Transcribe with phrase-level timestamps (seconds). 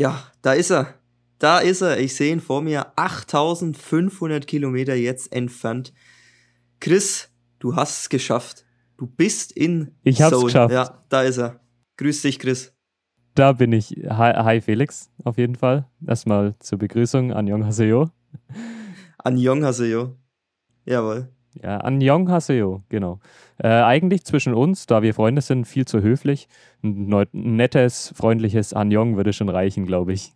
[0.00, 0.94] Ja, da ist er.
[1.38, 2.00] Da ist er.
[2.00, 2.90] Ich sehe ihn vor mir.
[2.96, 5.92] 8500 Kilometer jetzt entfernt.
[6.80, 8.64] Chris, du hast es geschafft.
[8.96, 10.72] Du bist in Ich hab's geschafft.
[10.72, 11.60] Ja, da ist er.
[11.98, 12.72] Grüß dich, Chris.
[13.34, 13.90] Da bin ich.
[14.08, 15.86] Hi, hi Felix, auf jeden Fall.
[16.06, 17.34] Erstmal zur Begrüßung.
[17.34, 18.10] Anjong Haseo.
[19.18, 20.16] Anjong Haseo.
[20.86, 21.28] Jawohl.
[21.62, 23.18] Ja, Anjong Haseo, genau.
[23.58, 26.48] Äh, eigentlich zwischen uns, da wir Freunde sind, viel zu höflich.
[26.82, 30.32] Ein nettes, freundliches Anjong würde schon reichen, glaube ich.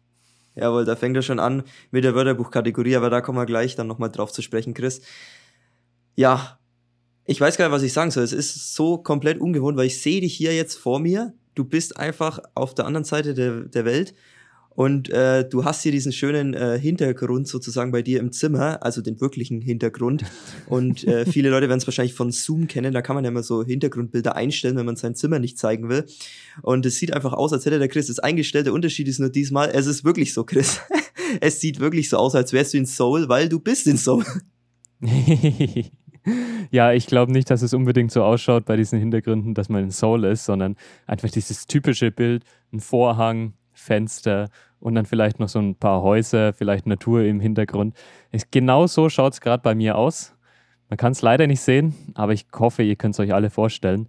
[0.56, 3.86] Jawohl, da fängt er schon an mit der Wörterbuchkategorie, aber da kommen wir gleich dann
[3.86, 5.02] nochmal drauf zu sprechen, Chris.
[6.16, 6.58] Ja,
[7.24, 8.22] ich weiß gar nicht, was ich sagen soll.
[8.22, 11.32] Es ist so komplett ungewohnt, weil ich sehe dich hier jetzt vor mir.
[11.54, 14.14] Du bist einfach auf der anderen Seite der, der Welt
[14.74, 19.02] und äh, du hast hier diesen schönen äh, Hintergrund sozusagen bei dir im Zimmer, also
[19.02, 20.24] den wirklichen Hintergrund.
[20.66, 22.92] Und äh, viele Leute werden es wahrscheinlich von Zoom kennen.
[22.92, 26.06] Da kann man ja immer so Hintergrundbilder einstellen, wenn man sein Zimmer nicht zeigen will.
[26.62, 28.66] Und es sieht einfach aus, als hätte der Chris es eingestellt.
[28.66, 30.80] Der Unterschied ist nur diesmal, es ist wirklich so, Chris.
[31.40, 34.24] es sieht wirklich so aus, als wärst du in Soul, weil du bist in Soul.
[36.72, 39.90] ja, ich glaube nicht, dass es unbedingt so ausschaut bei diesen Hintergründen, dass man in
[39.92, 40.74] Soul ist, sondern
[41.06, 43.52] einfach dieses typische Bild, ein Vorhang,
[43.84, 44.48] Fenster
[44.80, 47.94] und dann vielleicht noch so ein paar Häuser, vielleicht Natur im Hintergrund.
[48.50, 50.34] genau so schaut es gerade bei mir aus.
[50.88, 54.08] Man kann es leider nicht sehen, aber ich hoffe, ihr könnt es euch alle vorstellen.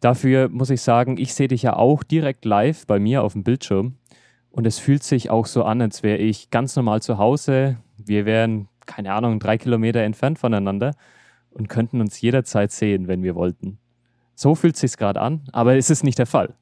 [0.00, 3.44] Dafür muss ich sagen, ich sehe dich ja auch direkt live bei mir auf dem
[3.44, 3.96] Bildschirm.
[4.50, 7.78] Und es fühlt sich auch so an, als wäre ich ganz normal zu Hause.
[7.96, 10.92] Wir wären, keine Ahnung, drei Kilometer entfernt voneinander
[11.50, 13.78] und könnten uns jederzeit sehen, wenn wir wollten.
[14.34, 16.54] So fühlt es sich gerade an, aber es ist nicht der Fall.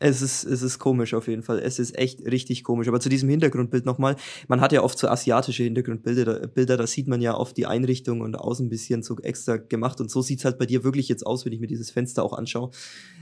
[0.00, 1.60] Es ist, es ist komisch auf jeden Fall.
[1.60, 2.88] Es ist echt richtig komisch.
[2.88, 4.16] Aber zu diesem Hintergrundbild nochmal.
[4.48, 8.20] Man hat ja oft so asiatische Hintergrundbilder, Bilder, da sieht man ja oft die Einrichtung
[8.20, 10.00] und außen ein bisschen so extra gemacht.
[10.00, 12.32] Und so sieht's halt bei dir wirklich jetzt aus, wenn ich mir dieses Fenster auch
[12.32, 12.70] anschaue.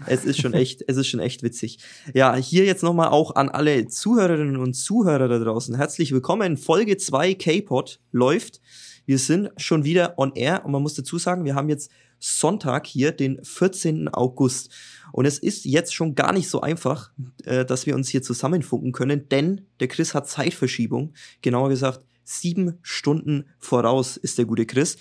[0.07, 1.79] Es ist schon echt, es ist schon echt witzig.
[2.15, 5.75] Ja, hier jetzt nochmal auch an alle Zuhörerinnen und Zuhörer da draußen.
[5.77, 6.57] Herzlich willkommen.
[6.57, 8.61] Folge 2 K-Pod läuft.
[9.05, 11.91] Wir sind schon wieder on air und man muss dazu sagen, wir haben jetzt
[12.23, 14.09] Sonntag hier, den 14.
[14.09, 14.71] August.
[15.13, 17.13] Und es ist jetzt schon gar nicht so einfach,
[17.45, 21.15] äh, dass wir uns hier zusammenfunken können, denn der Chris hat Zeitverschiebung.
[21.43, 24.97] Genauer gesagt, sieben Stunden voraus ist der gute Chris.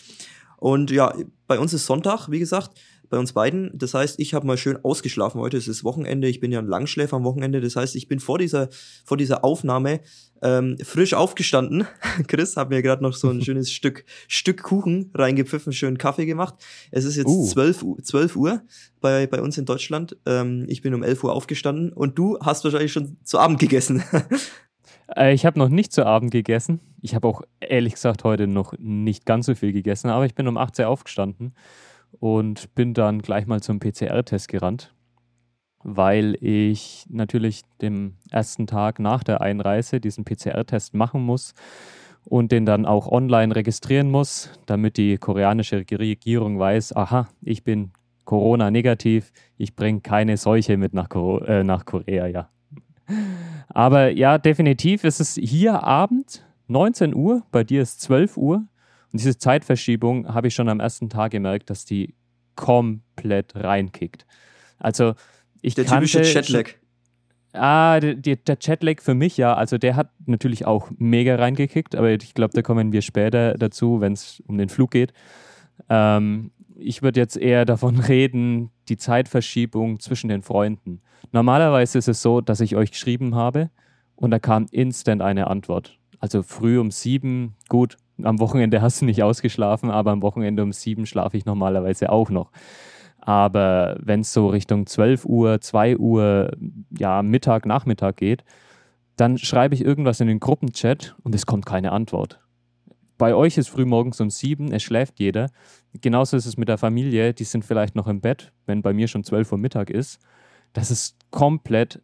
[0.58, 1.16] Und ja,
[1.48, 2.72] bei uns ist Sonntag, wie gesagt
[3.12, 3.70] bei uns beiden.
[3.74, 5.58] Das heißt, ich habe mal schön ausgeschlafen heute.
[5.58, 6.30] Es ist Wochenende.
[6.30, 7.60] Ich bin ja ein Langschläfer am Wochenende.
[7.62, 8.70] Das heißt, ich bin vor dieser,
[9.06, 10.00] vor dieser Aufnahme
[10.42, 11.86] ähm, frisch aufgestanden.
[12.28, 16.56] Chris hat mir gerade noch so ein schönes Stück, Stück Kuchen reingepfiffen, schönen Kaffee gemacht.
[16.90, 17.46] Es ist jetzt uh.
[17.46, 18.62] 12, 12 Uhr
[19.02, 20.18] bei, bei uns in Deutschland.
[20.26, 24.04] Ähm, ich bin um 11 Uhr aufgestanden und du hast wahrscheinlich schon zu Abend gegessen.
[25.14, 26.80] Äh, ich habe noch nicht zu Abend gegessen.
[27.02, 30.48] Ich habe auch ehrlich gesagt heute noch nicht ganz so viel gegessen, aber ich bin
[30.48, 31.54] um 18 Uhr aufgestanden
[32.22, 34.94] und bin dann gleich mal zum PCR-Test gerannt,
[35.84, 41.56] weil ich natürlich dem ersten Tag nach der Einreise diesen PCR-Test machen muss
[42.24, 47.90] und den dann auch online registrieren muss, damit die koreanische Regierung weiß, aha, ich bin
[48.26, 52.50] Corona-negativ, ich bringe keine Seuche mit nach, Kore äh, nach Korea, ja.
[53.68, 58.64] Aber ja, definitiv ist es hier Abend, 19 Uhr, bei dir ist 12 Uhr.
[59.12, 62.16] Und diese Zeitverschiebung habe ich schon am ersten Tag gemerkt, dass die
[62.56, 64.26] komplett reinkickt.
[64.78, 65.14] Also
[65.62, 66.80] ich Der typische Chatlag.
[67.54, 72.12] Ah, der, der Chatlag für mich ja, also der hat natürlich auch mega reingekickt, aber
[72.12, 75.12] ich glaube, da kommen wir später dazu, wenn es um den Flug geht.
[75.90, 81.02] Ähm, ich würde jetzt eher davon reden, die Zeitverschiebung zwischen den Freunden.
[81.34, 83.70] Normalerweise ist es so, dass ich euch geschrieben habe
[84.16, 85.98] und da kam instant eine Antwort.
[86.20, 90.72] Also früh um sieben, gut, am Wochenende hast du nicht ausgeschlafen, aber am Wochenende um
[90.72, 92.52] sieben schlafe ich normalerweise auch noch.
[93.20, 96.52] Aber wenn es so Richtung 12 Uhr, 2 Uhr,
[96.98, 98.44] ja, Mittag, Nachmittag geht,
[99.16, 102.40] dann schreibe ich irgendwas in den Gruppenchat und es kommt keine Antwort.
[103.20, 105.52] Bei euch ist früh morgens um sieben, es schläft jeder.
[105.94, 109.08] Genauso ist es mit der Familie, die sind vielleicht noch im Bett, wenn bei mir
[109.08, 110.20] schon 12 Uhr Mittag ist.
[110.74, 112.02] Das ist komplett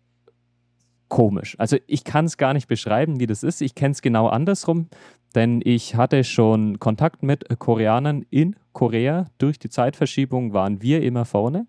[1.09, 1.55] komisch.
[1.57, 3.61] Also ich kann es gar nicht beschreiben, wie das ist.
[3.61, 4.89] Ich kenne es genau andersrum
[5.35, 9.25] denn ich hatte schon Kontakt mit Koreanern in Korea.
[9.37, 11.67] Durch die Zeitverschiebung waren wir immer vorne.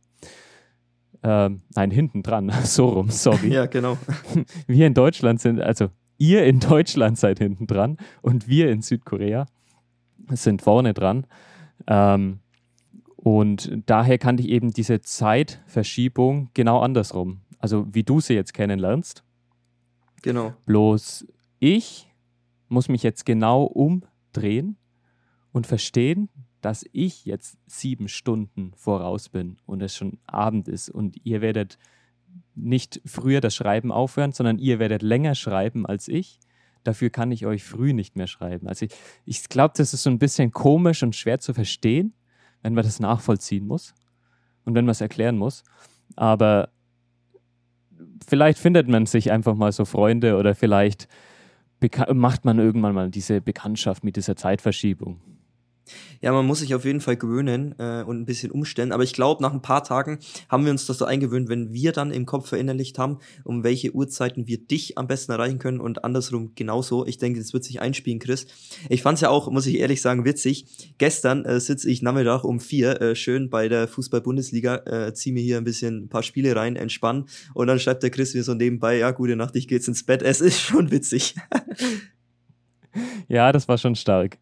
[1.23, 3.53] Ähm, nein, hinten dran, so rum, sorry.
[3.53, 3.99] Ja, genau.
[4.67, 9.47] Wir in Deutschland sind, also ihr in Deutschland seid hinten dran und wir in Südkorea
[10.31, 11.27] sind vorne dran.
[11.89, 12.39] Ähm,
[13.17, 17.41] und daher kannte ich eben diese Zeitverschiebung genau andersrum.
[17.59, 19.25] Also wie du sie jetzt kennenlernst.
[20.23, 20.55] Genau.
[20.67, 21.27] Bloß
[21.59, 22.09] ich
[22.69, 24.77] muss mich jetzt genau umdrehen
[25.53, 26.29] und verstehen,
[26.61, 31.79] dass ich jetzt sieben Stunden voraus bin und es schon Abend ist und ihr werdet
[32.55, 36.41] nicht früher das Schreiben aufhören, sondern ihr werdet länger schreiben als ich.
[36.85, 38.69] Dafür kann ich euch früh nicht mehr schreiben.
[38.69, 38.93] Also ich,
[39.25, 42.15] ich glaube, das ist so ein bisschen komisch und schwer zu verstehen,
[42.63, 43.95] wenn man das nachvollziehen muss
[44.65, 45.63] und wenn man es erklären muss.
[46.17, 46.71] Aber
[48.27, 51.09] vielleicht findet man sich einfach mal so Freunde oder vielleicht
[52.13, 55.21] macht man irgendwann mal diese Bekanntschaft mit dieser Zeitverschiebung.
[56.21, 58.93] Ja, man muss sich auf jeden Fall gewöhnen äh, und ein bisschen umstellen.
[58.93, 60.19] Aber ich glaube, nach ein paar Tagen
[60.49, 63.95] haben wir uns das so eingewöhnt, wenn wir dann im Kopf verinnerlicht haben, um welche
[63.95, 67.07] Uhrzeiten wir dich am besten erreichen können und andersrum genauso.
[67.07, 68.47] Ich denke, das wird sich einspielen, Chris.
[68.89, 70.67] Ich fand es ja auch, muss ich ehrlich sagen, witzig.
[70.99, 75.43] Gestern äh, sitze ich Nachmittag um vier äh, schön bei der Fußball-Bundesliga, äh, ziehe mir
[75.43, 78.55] hier ein bisschen ein paar Spiele rein, entspannen und dann schreibt der Chris mir so
[78.55, 80.23] nebenbei, ja, gute Nacht, ich gehe jetzt ins Bett.
[80.23, 81.35] Es ist schon witzig.
[83.29, 84.39] ja, das war schon stark.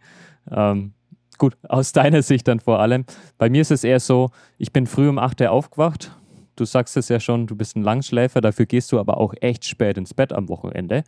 [0.51, 0.93] Ähm,
[1.39, 3.05] gut, aus deiner Sicht dann vor allem.
[3.39, 6.13] Bei mir ist es eher so, ich bin früh um 8 Uhr aufgewacht.
[6.57, 9.65] Du sagst es ja schon, du bist ein Langschläfer, dafür gehst du aber auch echt
[9.65, 11.05] spät ins Bett am Wochenende.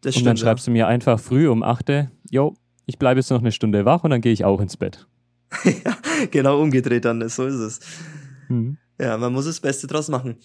[0.00, 0.70] Das und dann schreibst ja.
[0.70, 2.54] du mir einfach früh um 8 Uhr, jo,
[2.86, 5.06] ich bleibe jetzt noch eine Stunde wach und dann gehe ich auch ins Bett.
[5.64, 5.96] ja,
[6.30, 7.80] genau umgedreht dann, so ist es.
[8.48, 8.78] Mhm.
[8.98, 10.36] Ja, man muss das Beste draus machen.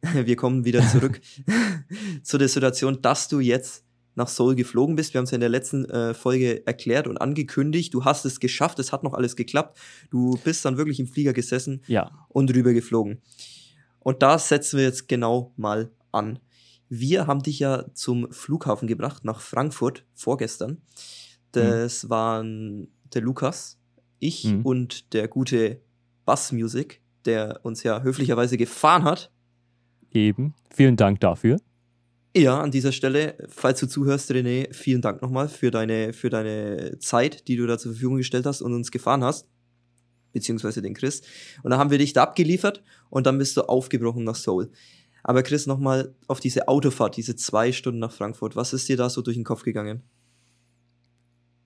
[0.00, 1.20] Wir kommen wieder zurück
[2.22, 3.84] zu der Situation, dass du jetzt
[4.18, 5.14] nach Seoul geflogen bist.
[5.14, 7.94] Wir haben es ja in der letzten äh, Folge erklärt und angekündigt.
[7.94, 9.78] Du hast es geschafft, es hat noch alles geklappt.
[10.10, 12.10] Du bist dann wirklich im Flieger gesessen ja.
[12.28, 13.22] und rüber geflogen.
[14.00, 16.40] Und da setzen wir jetzt genau mal an.
[16.90, 20.82] Wir haben dich ja zum Flughafen gebracht, nach Frankfurt, vorgestern.
[21.52, 22.10] Das mhm.
[22.10, 23.78] waren der Lukas,
[24.18, 24.62] ich mhm.
[24.62, 25.80] und der gute
[26.24, 29.30] Bass Music, der uns ja höflicherweise gefahren hat.
[30.10, 30.54] Eben.
[30.70, 31.58] Vielen Dank dafür.
[32.38, 36.96] Ja, an dieser Stelle, falls du zuhörst, René, vielen Dank nochmal für deine, für deine
[37.00, 39.48] Zeit, die du da zur Verfügung gestellt hast und uns gefahren hast.
[40.32, 41.22] Beziehungsweise den Chris.
[41.64, 44.70] Und dann haben wir dich da abgeliefert und dann bist du aufgebrochen nach Seoul.
[45.24, 48.54] Aber Chris, nochmal auf diese Autofahrt, diese zwei Stunden nach Frankfurt.
[48.54, 50.04] Was ist dir da so durch den Kopf gegangen?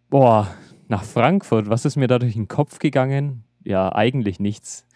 [0.08, 0.56] Boah,
[0.88, 3.44] nach Frankfurt, was ist mir da durch den Kopf gegangen?
[3.62, 4.86] Ja, eigentlich nichts.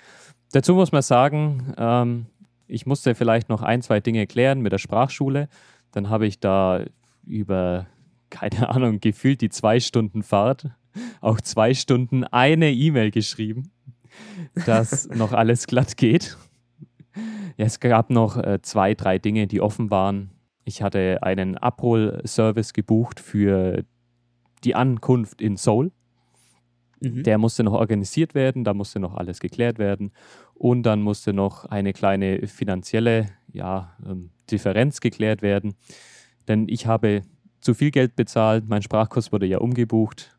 [0.52, 2.26] Dazu muss man sagen, ähm,
[2.69, 5.49] ich musste vielleicht noch ein, zwei Dinge klären mit der Sprachschule.
[5.93, 6.85] Dann habe ich da
[7.25, 7.87] über,
[8.31, 10.71] keine Ahnung, gefühlt die zwei Stunden Fahrt,
[11.21, 13.71] auch zwei Stunden eine E-Mail geschrieben,
[14.65, 16.37] dass noch alles glatt geht.
[17.57, 20.31] Ja, es gab noch äh, zwei, drei Dinge, die offen waren.
[20.65, 23.85] Ich hatte einen Abholservice gebucht für
[24.65, 25.93] die Ankunft in Seoul.
[27.01, 27.23] Mhm.
[27.23, 30.13] Der musste noch organisiert werden, da musste noch alles geklärt werden
[30.55, 35.75] und dann musste noch eine kleine finanzielle ja, ähm, Differenz geklärt werden.
[36.49, 37.23] Denn ich habe
[37.61, 40.37] zu viel Geld bezahlt, mein Sprachkurs wurde ja umgebucht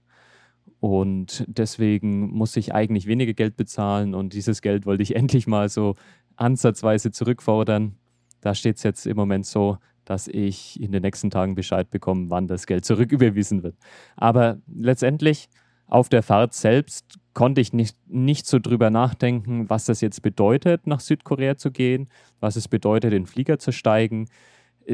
[0.80, 5.70] und deswegen muss ich eigentlich weniger Geld bezahlen und dieses Geld wollte ich endlich mal
[5.70, 5.96] so
[6.36, 7.96] ansatzweise zurückfordern.
[8.42, 12.30] Da steht es jetzt im Moment so, dass ich in den nächsten Tagen Bescheid bekomme,
[12.30, 13.76] wann das Geld zurücküberwiesen wird.
[14.16, 15.50] Aber letztendlich
[15.88, 20.88] auf der Fahrt selbst konnte ich nicht, nicht so drüber nachdenken, was das jetzt bedeutet,
[20.88, 24.28] nach Südkorea zu gehen, was es bedeutet, in den Flieger zu steigen.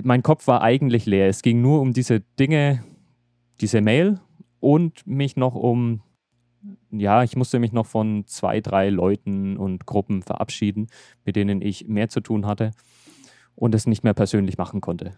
[0.04, 1.28] Mein Kopf war eigentlich leer.
[1.28, 2.84] Es ging nur um diese Dinge,
[3.62, 4.20] diese Mail
[4.60, 6.02] und mich noch um,
[6.92, 10.88] ja, ich musste mich noch von zwei, drei Leuten und Gruppen verabschieden,
[11.26, 12.72] mit denen ich mehr zu tun hatte
[13.56, 15.16] und es nicht mehr persönlich machen konnte.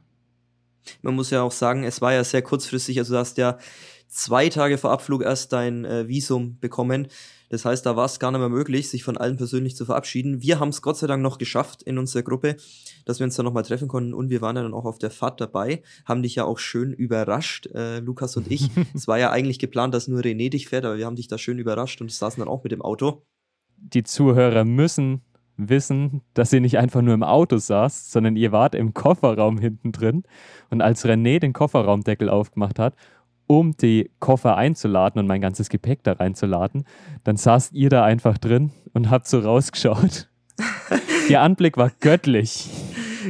[1.02, 3.00] Man muss ja auch sagen, es war ja sehr kurzfristig.
[3.00, 3.58] Also du hast ja
[4.08, 7.08] zwei Tage vor Abflug erst dein äh, Visum bekommen.
[7.50, 10.42] Das heißt, da war es gar nicht mehr möglich, sich von allen persönlich zu verabschieden.
[10.42, 12.56] Wir haben es Gott sei Dank noch geschafft in unserer Gruppe,
[13.06, 15.12] dass wir uns dann nochmal treffen konnten und wir waren ja dann auch auf der
[15.12, 18.70] Fahrt dabei, haben dich ja auch schön überrascht, äh, Lukas und ich.
[18.96, 21.38] es war ja eigentlich geplant, dass nur René dich fährt, aber wir haben dich da
[21.38, 23.24] schön überrascht und saßen dann auch mit dem Auto.
[23.78, 25.22] Die Zuhörer müssen
[25.58, 29.92] wissen, dass ihr nicht einfach nur im Auto saßt, sondern ihr wart im Kofferraum hinten
[29.92, 30.24] drin.
[30.70, 32.96] Und als René den Kofferraumdeckel aufgemacht hat,
[33.48, 36.86] um die Koffer einzuladen und mein ganzes Gepäck da reinzuladen,
[37.24, 40.30] dann saßt ihr da einfach drin und habt so rausgeschaut.
[41.30, 42.70] Ihr Anblick war göttlich.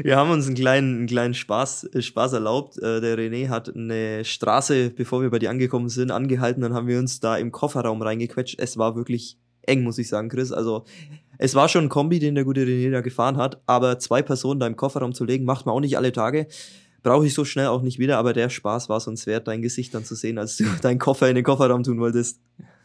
[0.03, 2.77] Wir haben uns einen kleinen, einen kleinen Spaß, äh, Spaß erlaubt.
[2.77, 6.61] Äh, der René hat eine Straße, bevor wir bei dir angekommen sind, angehalten.
[6.61, 8.59] Dann haben wir uns da im Kofferraum reingequetscht.
[8.59, 10.51] Es war wirklich eng, muss ich sagen, Chris.
[10.51, 10.83] Also
[11.37, 14.59] es war schon ein Kombi, den der gute René da gefahren hat, aber zwei Personen
[14.59, 16.47] da im Kofferraum zu legen, macht man auch nicht alle Tage.
[17.05, 19.61] Brauche ich so schnell auch nicht wieder, aber der Spaß war es uns wert, dein
[19.61, 22.39] Gesicht dann zu sehen, als du deinen Koffer in den Kofferraum tun wolltest.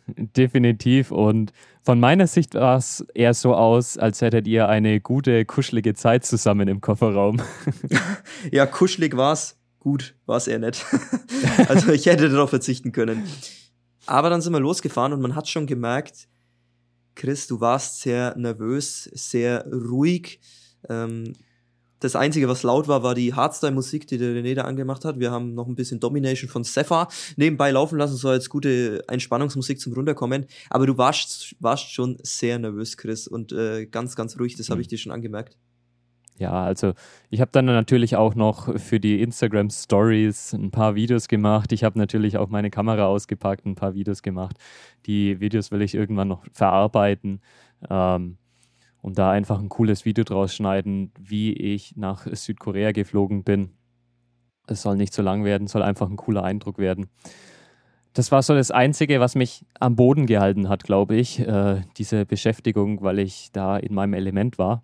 [0.09, 1.11] Definitiv.
[1.11, 5.95] Und von meiner Sicht war es eher so aus, als hättet ihr eine gute, kuschelige
[5.95, 7.41] Zeit zusammen im Kofferraum.
[8.53, 9.57] ja, kuschelig war es.
[9.79, 10.85] Gut, war es eher nett.
[11.69, 13.23] also ich hätte darauf verzichten können.
[14.05, 16.29] Aber dann sind wir losgefahren und man hat schon gemerkt,
[17.15, 20.41] Chris, du warst sehr nervös, sehr ruhig.
[20.91, 21.33] Ähm,
[22.00, 25.21] Das Einzige, was laut war, war die Hardstyle-Musik, die der René da angemacht hat.
[25.21, 29.78] Wir haben noch ein bisschen Domination von Sefa nebenbei laufen lassen, so als gute Entspannungsmusik
[29.78, 30.47] zum Runterkommen.
[30.71, 34.78] Aber du warst, warst schon sehr nervös, Chris, und äh, ganz, ganz ruhig, das habe
[34.78, 34.83] mhm.
[34.83, 35.59] ich dir schon angemerkt.
[36.38, 36.95] Ja, also
[37.28, 41.71] ich habe dann natürlich auch noch für die Instagram Stories ein paar Videos gemacht.
[41.71, 44.57] Ich habe natürlich auch meine Kamera ausgepackt, ein paar Videos gemacht.
[45.04, 47.42] Die Videos will ich irgendwann noch verarbeiten
[47.90, 48.38] ähm,
[49.02, 53.71] und da einfach ein cooles Video draus schneiden, wie ich nach Südkorea geflogen bin.
[54.66, 57.09] Es soll nicht so lang werden, soll einfach ein cooler Eindruck werden.
[58.12, 62.26] Das war so das Einzige, was mich am Boden gehalten hat, glaube ich, äh, diese
[62.26, 64.83] Beschäftigung, weil ich da in meinem Element war.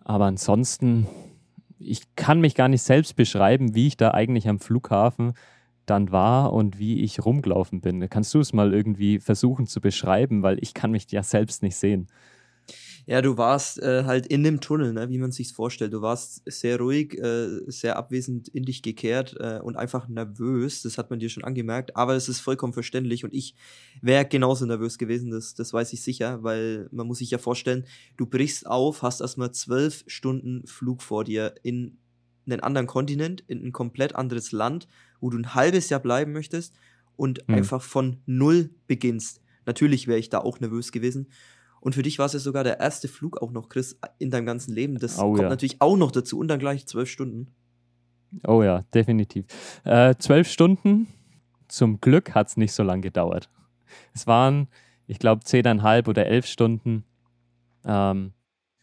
[0.00, 1.06] Aber ansonsten,
[1.78, 5.34] ich kann mich gar nicht selbst beschreiben, wie ich da eigentlich am Flughafen
[5.84, 8.08] dann war und wie ich rumgelaufen bin.
[8.08, 11.76] Kannst du es mal irgendwie versuchen zu beschreiben, weil ich kann mich ja selbst nicht
[11.76, 12.08] sehen.
[13.06, 15.92] Ja, du warst äh, halt in dem Tunnel, ne, wie man sich vorstellt.
[15.92, 20.82] Du warst sehr ruhig, äh, sehr abwesend in dich gekehrt äh, und einfach nervös.
[20.82, 21.96] Das hat man dir schon angemerkt.
[21.96, 23.56] Aber es ist vollkommen verständlich und ich
[24.00, 25.32] wäre genauso nervös gewesen.
[25.32, 29.20] Das, das weiß ich sicher, weil man muss sich ja vorstellen, du brichst auf, hast
[29.20, 31.98] erstmal zwölf Stunden Flug vor dir in
[32.46, 34.88] einen anderen Kontinent, in ein komplett anderes Land,
[35.20, 36.74] wo du ein halbes Jahr bleiben möchtest
[37.16, 37.56] und mhm.
[37.56, 39.40] einfach von null beginnst.
[39.66, 41.28] Natürlich wäre ich da auch nervös gewesen.
[41.82, 44.46] Und für dich war es ja sogar der erste Flug auch noch, Chris, in deinem
[44.46, 44.98] ganzen Leben.
[44.98, 45.48] Das oh, kommt ja.
[45.48, 47.48] natürlich auch noch dazu und dann gleich zwölf Stunden.
[48.46, 49.46] Oh ja, definitiv.
[49.82, 51.08] Äh, zwölf Stunden,
[51.66, 53.50] zum Glück hat es nicht so lange gedauert.
[54.14, 54.68] Es waren,
[55.08, 57.04] ich glaube, zehneinhalb oder elf Stunden.
[57.84, 58.32] Ähm,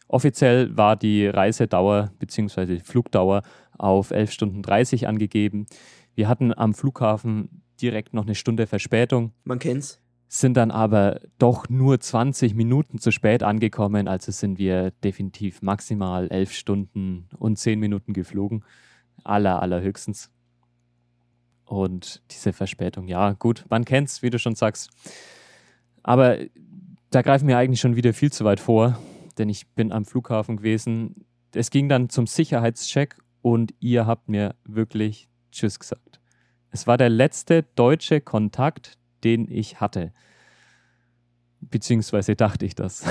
[0.06, 2.66] offiziell war die Reisedauer bzw.
[2.66, 3.42] die Flugdauer
[3.78, 5.64] auf elf Stunden 30 angegeben.
[6.14, 9.32] Wir hatten am Flughafen direkt noch eine Stunde Verspätung.
[9.44, 9.98] Man kennt's
[10.32, 16.28] sind dann aber doch nur 20 Minuten zu spät angekommen, also sind wir definitiv maximal
[16.28, 18.64] 11 Stunden und 10 Minuten geflogen,
[19.24, 20.30] aller, allerhöchstens.
[21.64, 24.90] Und diese Verspätung, ja, gut, man kennt's, wie du schon sagst.
[26.04, 26.38] Aber
[27.10, 29.00] da greifen wir eigentlich schon wieder viel zu weit vor,
[29.36, 31.24] denn ich bin am Flughafen gewesen.
[31.52, 36.20] Es ging dann zum Sicherheitscheck und ihr habt mir wirklich Tschüss gesagt.
[36.70, 40.12] Es war der letzte deutsche Kontakt, den ich hatte.
[41.60, 43.04] Beziehungsweise dachte ich das.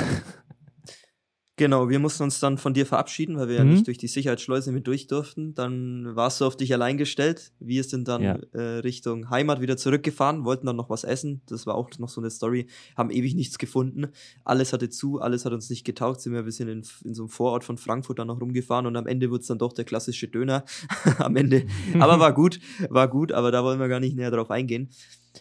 [1.59, 3.67] Genau, wir mussten uns dann von dir verabschieden, weil wir mhm.
[3.67, 5.55] ja nicht durch die Sicherheitsschleuse mit durch durften.
[5.55, 7.51] Dann warst du auf dich allein gestellt.
[7.59, 8.39] Wir sind dann ja.
[8.53, 11.41] äh, Richtung Heimat wieder zurückgefahren, wollten dann noch was essen.
[11.47, 12.67] Das war auch noch so eine Story.
[12.95, 14.07] Haben ewig nichts gefunden.
[14.45, 16.21] Alles hatte zu, alles hat uns nicht getaugt.
[16.21, 18.95] Sind wir ein bisschen in, in so einem Vorort von Frankfurt dann noch rumgefahren und
[18.95, 20.63] am Ende wurde es dann doch der klassische Döner.
[21.17, 21.65] am Ende.
[21.99, 24.91] Aber war gut, war gut, aber da wollen wir gar nicht näher drauf eingehen.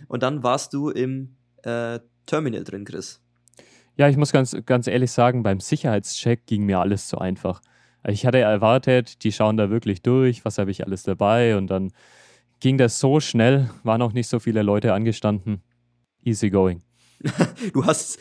[0.06, 3.20] Und dann warst du im äh, Terminal drin, Chris.
[3.96, 7.60] Ja, ich muss ganz, ganz ehrlich sagen, beim Sicherheitscheck ging mir alles zu einfach.
[8.06, 11.90] Ich hatte erwartet, die schauen da wirklich durch, was habe ich alles dabei und dann
[12.60, 15.62] ging das so schnell, waren auch nicht so viele Leute angestanden.
[16.24, 16.82] Easy going.
[17.72, 18.18] du hast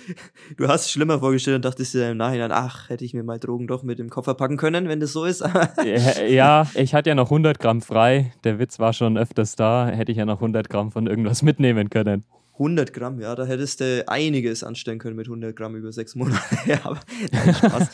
[0.57, 3.67] du hast schlimmer vorgestellt und dachtest dir im Nachhinein, ach, hätte ich mir mal Drogen
[3.67, 5.43] doch mit dem Koffer packen können, wenn das so ist.
[6.29, 8.33] ja, ich hatte ja noch 100 Gramm frei.
[8.43, 9.87] Der Witz war schon öfters da.
[9.87, 12.23] Hätte ich ja noch 100 Gramm von irgendwas mitnehmen können.
[12.53, 16.41] 100 Gramm, ja, da hättest du einiges anstellen können mit 100 Gramm über sechs Monate.
[16.65, 16.99] ja, aber
[17.31, 17.89] nein, Spaß.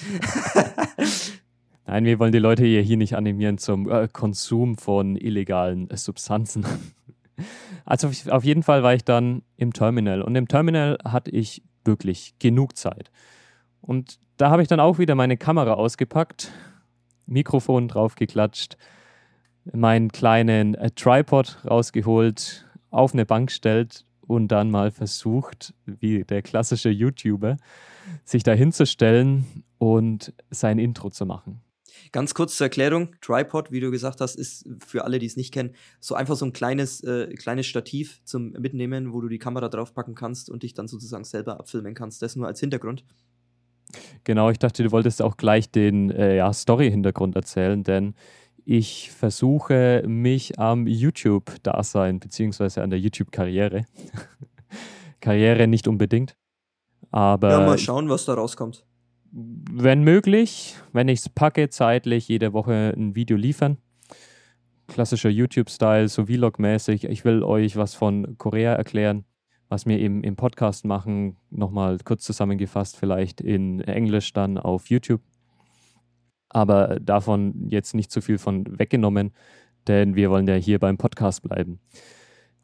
[1.85, 5.97] nein, wir wollen die Leute hier, hier nicht animieren zum äh, Konsum von illegalen äh,
[5.97, 6.65] Substanzen.
[7.85, 12.35] Also auf jeden Fall war ich dann im Terminal und im Terminal hatte ich wirklich
[12.39, 13.11] genug Zeit.
[13.81, 16.51] Und da habe ich dann auch wieder meine Kamera ausgepackt,
[17.25, 18.77] Mikrofon draufgeklatscht,
[19.71, 26.41] meinen kleinen äh, Tripod rausgeholt, auf eine Bank stellt und dann mal versucht, wie der
[26.41, 27.57] klassische YouTuber,
[28.23, 31.61] sich da hinzustellen und sein Intro zu machen.
[32.11, 35.53] Ganz kurz zur Erklärung: Tripod, wie du gesagt hast, ist für alle, die es nicht
[35.53, 39.69] kennen, so einfach so ein kleines, äh, kleines Stativ zum Mitnehmen, wo du die Kamera
[39.69, 42.21] draufpacken kannst und dich dann sozusagen selber abfilmen kannst.
[42.21, 43.03] Das nur als Hintergrund.
[44.23, 48.15] Genau, ich dachte, du wolltest auch gleich den äh, ja, Story-Hintergrund erzählen, denn
[48.65, 53.85] ich versuche mich am YouTube-Dasein beziehungsweise an der YouTube-Karriere.
[55.19, 56.35] Karriere nicht unbedingt.
[57.11, 58.85] Aber ja, mal schauen, was da rauskommt.
[59.35, 63.77] Wenn möglich, wenn ich es packe, zeitlich jede Woche ein Video liefern.
[64.87, 67.05] Klassischer YouTube-Style, so Vlog-mäßig.
[67.05, 69.25] Ich will euch was von Korea erklären,
[69.69, 71.37] was wir eben im Podcast machen.
[71.49, 75.21] Nochmal kurz zusammengefasst, vielleicht in Englisch dann auf YouTube
[76.53, 79.33] aber davon jetzt nicht zu viel von weggenommen,
[79.87, 81.79] denn wir wollen ja hier beim Podcast bleiben.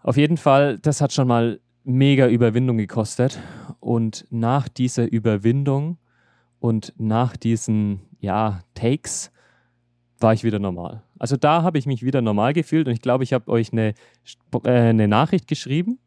[0.02, 3.40] Auf jeden Fall, das hat schon mal mega Überwindung gekostet
[3.80, 5.98] und nach dieser Überwindung
[6.60, 9.32] und nach diesen ja, Takes
[10.20, 11.04] war ich wieder normal.
[11.18, 13.94] Also da habe ich mich wieder normal gefühlt und ich glaube, ich habe euch eine,
[14.64, 16.00] äh, eine Nachricht geschrieben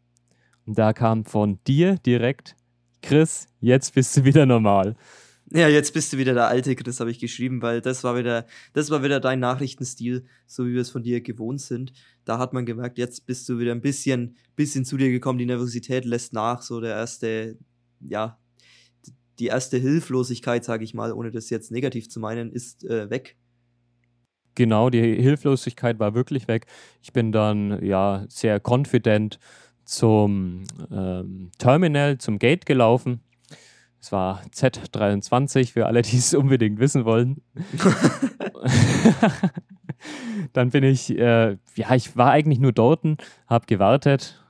[0.67, 2.57] und da kam von dir direkt,
[3.03, 4.97] Chris, jetzt bist du wieder normal.
[5.55, 8.47] Ja, jetzt bist du wieder der alte Chris, habe ich geschrieben, weil das war wieder,
[8.73, 11.93] das war wieder dein Nachrichtenstil, so wie wir es von dir gewohnt sind.
[12.25, 15.45] Da hat man gemerkt, jetzt bist du wieder ein bisschen, bisschen zu dir gekommen, die
[15.45, 17.59] Nervosität lässt nach, so der erste,
[18.01, 18.39] ja,
[19.43, 23.37] die erste Hilflosigkeit, sage ich mal, ohne das jetzt negativ zu meinen, ist äh, weg.
[24.55, 26.67] Genau, die Hilflosigkeit war wirklich weg.
[27.03, 29.39] Ich bin dann ja sehr confident
[29.85, 33.21] zum ähm, Terminal, zum Gate gelaufen
[34.03, 37.41] es war Z23 für alle, die es unbedingt wissen wollen.
[40.53, 43.05] dann bin ich, äh, ja, ich war eigentlich nur dort,
[43.47, 44.45] habe gewartet.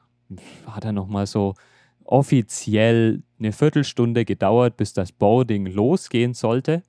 [0.67, 1.55] Hat dann nochmal so
[2.05, 6.83] offiziell eine Viertelstunde gedauert, bis das Boarding losgehen sollte.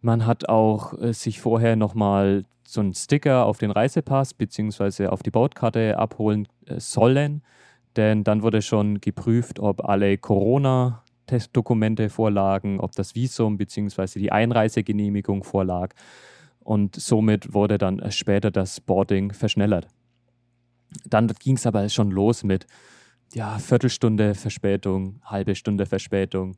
[0.00, 5.06] Man hat auch äh, sich vorher nochmal so einen Sticker auf den Reisepass bzw.
[5.06, 7.42] auf die Bordkarte abholen äh, sollen,
[7.96, 14.18] denn dann wurde schon geprüft, ob alle Corona Testdokumente vorlagen, ob das Visum bzw.
[14.18, 15.94] die Einreisegenehmigung vorlag.
[16.60, 19.88] Und somit wurde dann später das Boarding verschnellert.
[21.04, 22.66] Dann ging es aber schon los mit
[23.34, 26.56] ja, Viertelstunde Verspätung, halbe Stunde Verspätung.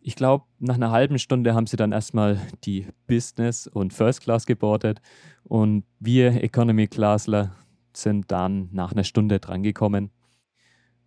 [0.00, 4.46] Ich glaube, nach einer halben Stunde haben sie dann erstmal die Business und First Class
[4.46, 5.00] gebordet
[5.42, 7.52] und wir Economy Classler
[7.92, 10.10] sind dann nach einer Stunde drangekommen.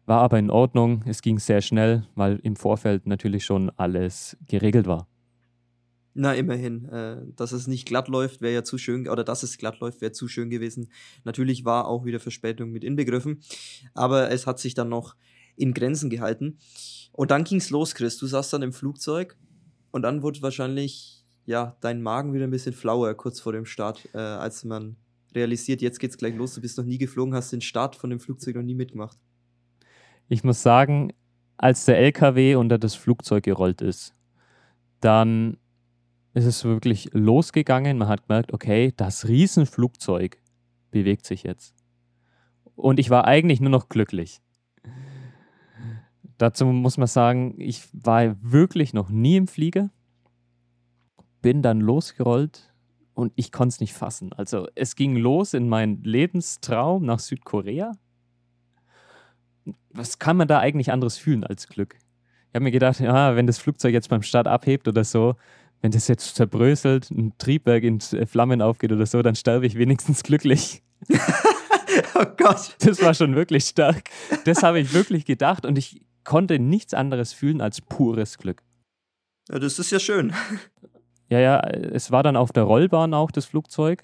[0.06, 4.88] War aber in Ordnung, es ging sehr schnell, weil im Vorfeld natürlich schon alles geregelt
[4.88, 5.08] war.
[6.22, 6.84] Na, immerhin.
[6.90, 10.02] Äh, dass es nicht glatt läuft, wäre ja zu schön, oder dass es glatt läuft,
[10.02, 10.90] wäre zu schön gewesen.
[11.24, 13.40] Natürlich war auch wieder Verspätung mit inbegriffen,
[13.94, 15.16] aber es hat sich dann noch
[15.56, 16.58] in Grenzen gehalten.
[17.14, 18.18] Und dann ging es los, Chris.
[18.18, 19.38] Du saßt dann im Flugzeug
[19.92, 24.10] und dann wurde wahrscheinlich, ja, dein Magen wieder ein bisschen flauer kurz vor dem Start,
[24.14, 24.98] äh, als man
[25.34, 28.20] realisiert, jetzt geht's gleich los, du bist noch nie geflogen, hast den Start von dem
[28.20, 29.18] Flugzeug noch nie mitgemacht.
[30.28, 31.14] Ich muss sagen,
[31.56, 34.14] als der LKW unter das Flugzeug gerollt ist,
[35.00, 35.56] dann
[36.34, 37.98] ist es wirklich losgegangen.
[37.98, 40.42] Man hat gemerkt, okay, das Riesenflugzeug
[40.92, 41.76] bewegt sich jetzt.
[42.76, 44.42] Und ich war eigentlich nur noch glücklich.
[46.38, 49.90] Dazu muss man sagen, ich war wirklich noch nie im Flieger,
[51.42, 52.74] bin dann losgerollt
[53.14, 54.32] und ich konnte es nicht fassen.
[54.32, 57.92] Also es ging los in meinen Lebenstraum nach Südkorea
[59.92, 61.96] was kann man da eigentlich anderes fühlen als Glück?
[62.50, 65.36] Ich habe mir gedacht, ja, wenn das Flugzeug jetzt beim Start abhebt oder so,
[65.82, 70.24] wenn das jetzt zerbröselt, ein Triebwerk in Flammen aufgeht oder so, dann sterbe ich wenigstens
[70.24, 70.84] glücklich.
[72.16, 72.76] oh Gott.
[72.80, 74.10] Das war schon wirklich stark.
[74.46, 78.62] Das habe ich wirklich gedacht und ich konnte nichts anderes fühlen als pures Glück.
[79.50, 80.34] Ja, das ist ja schön.
[81.30, 84.04] Ja, ja, es war dann auf der Rollbahn auch das Flugzeug.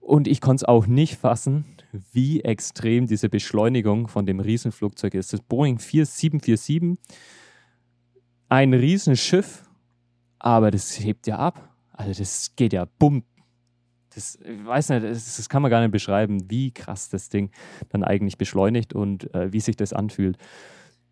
[0.00, 1.64] Und ich konnte es auch nicht fassen,
[2.12, 5.32] wie extrem diese Beschleunigung von dem Riesenflugzeug ist.
[5.32, 6.96] Das Boeing 4747,
[8.48, 9.65] ein Riesenschiff,
[10.38, 11.68] aber das hebt ja ab.
[11.92, 13.24] Also das geht ja bumm.
[14.14, 17.50] Das, ich weiß nicht, das, das kann man gar nicht beschreiben, wie krass das Ding
[17.90, 20.36] dann eigentlich beschleunigt und äh, wie sich das anfühlt.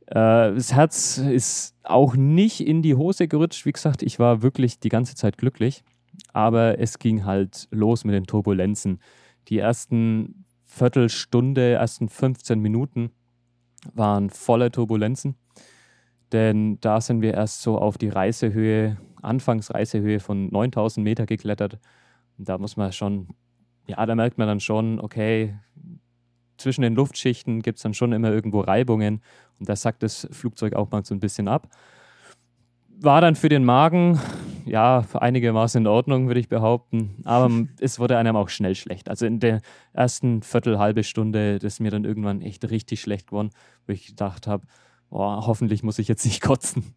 [0.06, 3.66] Äh, das Herz ist auch nicht in die Hose gerutscht.
[3.66, 5.82] Wie gesagt, ich war wirklich die ganze Zeit glücklich.
[6.32, 9.00] Aber es ging halt los mit den Turbulenzen.
[9.48, 13.10] Die ersten Viertelstunde, ersten 15 Minuten
[13.92, 15.37] waren voller Turbulenzen.
[16.32, 21.78] Denn da sind wir erst so auf die Reisehöhe, Anfangsreisehöhe von 9000 Meter geklettert.
[22.38, 23.28] Und da muss man schon,
[23.87, 25.58] ja, da merkt man dann schon, okay,
[26.56, 29.22] zwischen den Luftschichten gibt es dann schon immer irgendwo Reibungen.
[29.58, 31.68] Und da sackt das Flugzeug auch mal so ein bisschen ab
[33.00, 34.20] war dann für den Magen,
[34.64, 37.16] ja, einigermaßen in Ordnung, würde ich behaupten.
[37.24, 39.08] Aber es wurde einem auch schnell schlecht.
[39.08, 39.60] Also in der
[39.92, 43.50] ersten Viertel, halbe Stunde ist mir dann irgendwann echt richtig schlecht geworden,
[43.87, 44.66] wo ich gedacht habe,
[45.10, 46.94] oh, hoffentlich muss ich jetzt nicht kotzen.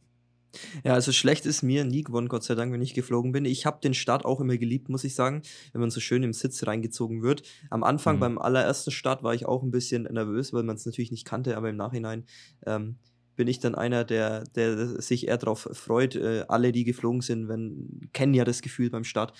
[0.83, 3.45] Ja, also schlecht ist mir nie geworden, Gott sei Dank, wenn ich geflogen bin.
[3.45, 5.41] Ich habe den Start auch immer geliebt, muss ich sagen,
[5.73, 7.43] wenn man so schön im Sitz reingezogen wird.
[7.69, 8.19] Am Anfang, mhm.
[8.21, 11.57] beim allerersten Start, war ich auch ein bisschen nervös, weil man es natürlich nicht kannte,
[11.57, 12.25] aber im Nachhinein
[12.65, 12.97] ähm,
[13.37, 16.15] bin ich dann einer, der, der sich eher darauf freut.
[16.15, 19.31] Äh, alle, die geflogen sind, wenn, kennen ja das Gefühl beim Start.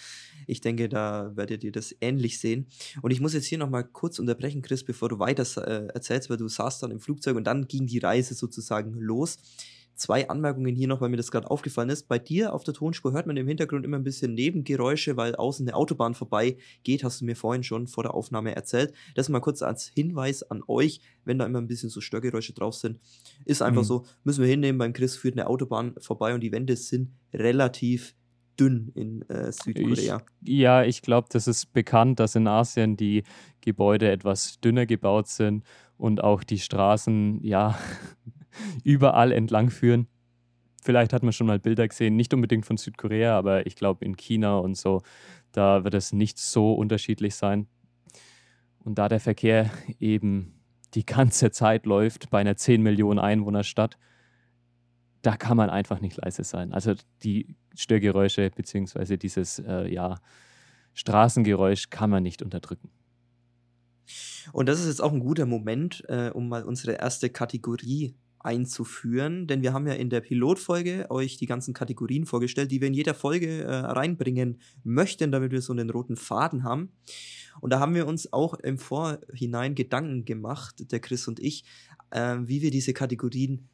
[0.46, 2.68] Ich denke, da werdet ihr das ähnlich sehen.
[3.02, 6.38] Und ich muss jetzt hier nochmal kurz unterbrechen, Chris, bevor du weiter äh, erzählst, weil
[6.38, 9.40] du saßt dann im Flugzeug und dann ging die Reise sozusagen los
[9.98, 12.08] zwei Anmerkungen hier noch, weil mir das gerade aufgefallen ist.
[12.08, 15.68] Bei dir auf der Tonspur hört man im Hintergrund immer ein bisschen Nebengeräusche, weil außen
[15.68, 18.94] eine Autobahn vorbei geht, hast du mir vorhin schon vor der Aufnahme erzählt.
[19.16, 22.76] Das mal kurz als Hinweis an euch, wenn da immer ein bisschen so Störgeräusche drauf
[22.76, 23.00] sind.
[23.46, 23.88] Ist einfach mhm.
[23.88, 28.16] so, müssen wir hinnehmen, beim Chris führt eine Autobahn vorbei und die Wände sind relativ
[28.60, 30.22] dünn in äh, Südkorea.
[30.44, 33.24] Ich, ja, ich glaube, das ist bekannt, dass in Asien die
[33.62, 35.64] Gebäude etwas dünner gebaut sind
[35.98, 37.78] und auch die Straßen, ja,
[38.84, 40.08] überall entlang führen.
[40.82, 44.16] Vielleicht hat man schon mal Bilder gesehen, nicht unbedingt von Südkorea, aber ich glaube in
[44.16, 45.02] China und so,
[45.52, 47.68] da wird es nicht so unterschiedlich sein.
[48.80, 50.54] Und da der Verkehr eben
[50.94, 53.98] die ganze Zeit läuft bei einer 10 Millionen Einwohnerstadt,
[55.22, 56.72] da kann man einfach nicht leise sein.
[56.72, 56.94] Also
[57.24, 59.18] die Störgeräusche bzw.
[59.18, 60.20] dieses äh, ja,
[60.94, 62.90] Straßengeräusch kann man nicht unterdrücken.
[64.54, 68.16] Und das ist jetzt auch ein guter Moment, äh, um mal unsere erste Kategorie
[68.48, 72.88] einzuführen, denn wir haben ja in der Pilotfolge euch die ganzen Kategorien vorgestellt, die wir
[72.88, 76.94] in jeder Folge äh, reinbringen möchten, damit wir so einen roten Faden haben.
[77.60, 81.66] Und da haben wir uns auch im Vorhinein Gedanken gemacht, der Chris und ich,
[82.12, 83.68] äh, wie wir diese Kategorien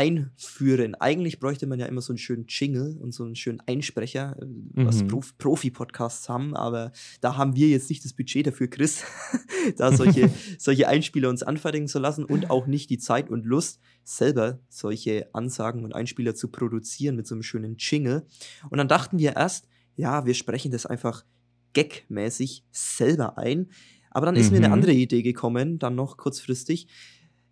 [0.00, 0.94] einführen.
[0.94, 4.46] Eigentlich bräuchte man ja immer so einen schönen Jingle und so einen schönen Einsprecher, äh,
[4.86, 5.08] was mhm.
[5.08, 9.04] Prof Profi-Podcasts haben, aber da haben wir jetzt nicht das Budget dafür, Chris,
[9.76, 13.78] da solche, solche Einspieler uns anfertigen zu lassen und auch nicht die Zeit und Lust,
[14.02, 18.26] selber solche Ansagen und Einspieler zu produzieren mit so einem schönen Jingle.
[18.70, 21.26] Und dann dachten wir erst, ja, wir sprechen das einfach
[21.74, 23.68] gagmäßig selber ein.
[24.10, 24.52] Aber dann ist mhm.
[24.52, 24.74] mir eine mhm.
[24.74, 26.88] andere Idee gekommen, dann noch kurzfristig.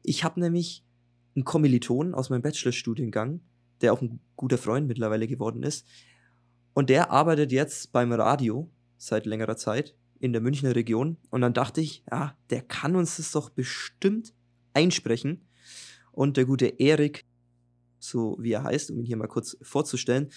[0.02, 0.82] Ich habe nämlich
[1.38, 3.40] einen Kommiliton aus meinem Bachelorstudiengang,
[3.80, 5.86] der auch ein guter Freund mittlerweile geworden ist.
[6.74, 11.16] Und der arbeitet jetzt beim Radio seit längerer Zeit in der Münchner Region.
[11.30, 14.34] Und dann dachte ich, ja, der kann uns das doch bestimmt
[14.74, 15.46] einsprechen.
[16.10, 17.24] Und der gute Erik,
[18.00, 20.30] so wie er heißt, um ihn hier mal kurz vorzustellen,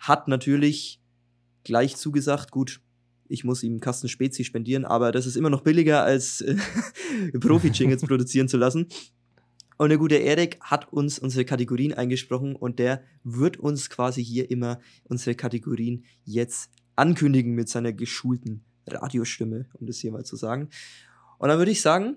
[0.00, 1.00] hat natürlich
[1.62, 2.80] gleich zugesagt, gut,
[3.28, 6.56] ich muss ihm einen Kasten Spezi spendieren, aber das ist immer noch billiger, als äh,
[7.38, 8.88] Profi-Jingles produzieren zu lassen.
[9.78, 14.50] Und der gute Erik hat uns unsere Kategorien eingesprochen und der wird uns quasi hier
[14.50, 20.68] immer unsere Kategorien jetzt ankündigen mit seiner geschulten Radiostimme, um das hier mal zu sagen.
[21.38, 22.16] Und dann würde ich sagen,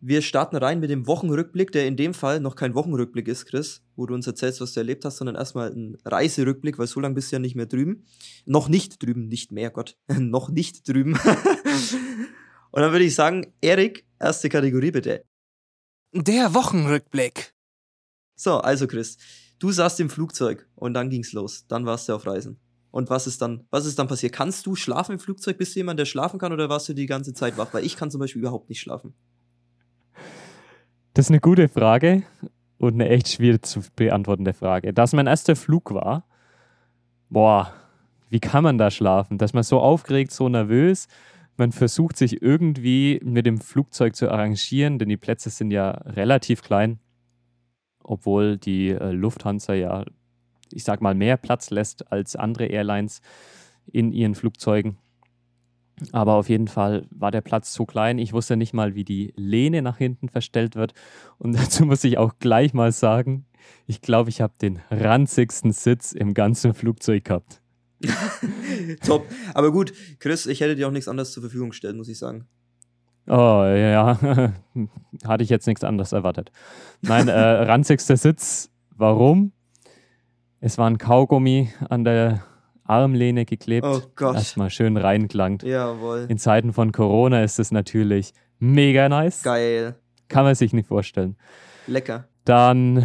[0.00, 3.82] wir starten rein mit dem Wochenrückblick, der in dem Fall noch kein Wochenrückblick ist, Chris,
[3.96, 7.16] wo du uns erzählst, was du erlebt hast, sondern erstmal ein Reiserückblick, weil so lange
[7.16, 8.04] bist du ja nicht mehr drüben.
[8.46, 9.96] Noch nicht drüben, nicht mehr, Gott.
[10.16, 11.14] noch nicht drüben.
[12.70, 15.24] Und dann würde ich sagen, Erik, erste Kategorie bitte.
[16.12, 17.52] Der Wochenrückblick.
[18.34, 19.18] So, also Chris,
[19.58, 21.66] du saßt im Flugzeug und dann ging's los.
[21.68, 22.58] Dann warst du auf Reisen.
[22.90, 24.32] Und was ist dann, was ist dann passiert?
[24.32, 25.58] Kannst du schlafen im Flugzeug?
[25.58, 27.74] Bist du jemand, der schlafen kann oder warst du die ganze Zeit wach?
[27.74, 29.12] Weil ich kann zum Beispiel überhaupt nicht schlafen.
[31.12, 32.22] Das ist eine gute Frage
[32.78, 34.94] und eine echt schwierig zu beantwortende Frage.
[34.94, 36.26] Dass mein erster Flug war,
[37.28, 37.74] boah,
[38.30, 39.36] wie kann man da schlafen?
[39.36, 41.06] Dass man so aufgeregt, so nervös
[41.58, 46.62] man versucht sich irgendwie mit dem Flugzeug zu arrangieren, denn die Plätze sind ja relativ
[46.62, 47.00] klein,
[48.02, 50.04] obwohl die äh, Lufthansa ja,
[50.72, 53.20] ich sag mal, mehr Platz lässt als andere Airlines
[53.86, 54.98] in ihren Flugzeugen.
[56.12, 58.18] Aber auf jeden Fall war der Platz so klein.
[58.18, 60.94] Ich wusste nicht mal, wie die Lehne nach hinten verstellt wird.
[61.38, 63.46] Und dazu muss ich auch gleich mal sagen,
[63.86, 67.60] ich glaube, ich habe den ranzigsten Sitz im ganzen Flugzeug gehabt.
[69.06, 69.26] Top.
[69.54, 72.46] Aber gut, Chris, ich hätte dir auch nichts anderes zur Verfügung gestellt, muss ich sagen.
[73.26, 74.18] Oh, ja.
[75.26, 76.50] Hatte ich jetzt nichts anderes erwartet.
[77.02, 78.70] Nein, äh, ranzigster Sitz.
[78.96, 79.52] Warum?
[80.60, 82.42] Es war ein Kaugummi an der
[82.84, 83.86] Armlehne geklebt.
[83.86, 84.36] Oh Gott.
[84.36, 85.62] Erstmal schön reinklangt.
[85.62, 86.26] Jawohl.
[86.28, 89.42] In Zeiten von Corona ist es natürlich mega nice.
[89.42, 89.96] Geil.
[90.28, 91.36] Kann man sich nicht vorstellen.
[91.86, 92.28] Lecker.
[92.44, 93.04] Dann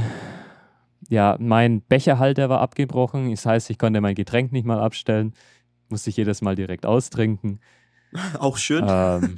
[1.13, 3.29] ja, mein Becherhalter war abgebrochen.
[3.29, 5.33] Das heißt, ich konnte mein Getränk nicht mal abstellen.
[5.87, 7.59] Musste ich jedes Mal direkt austrinken.
[8.39, 8.83] Auch schön.
[8.87, 9.35] Ähm,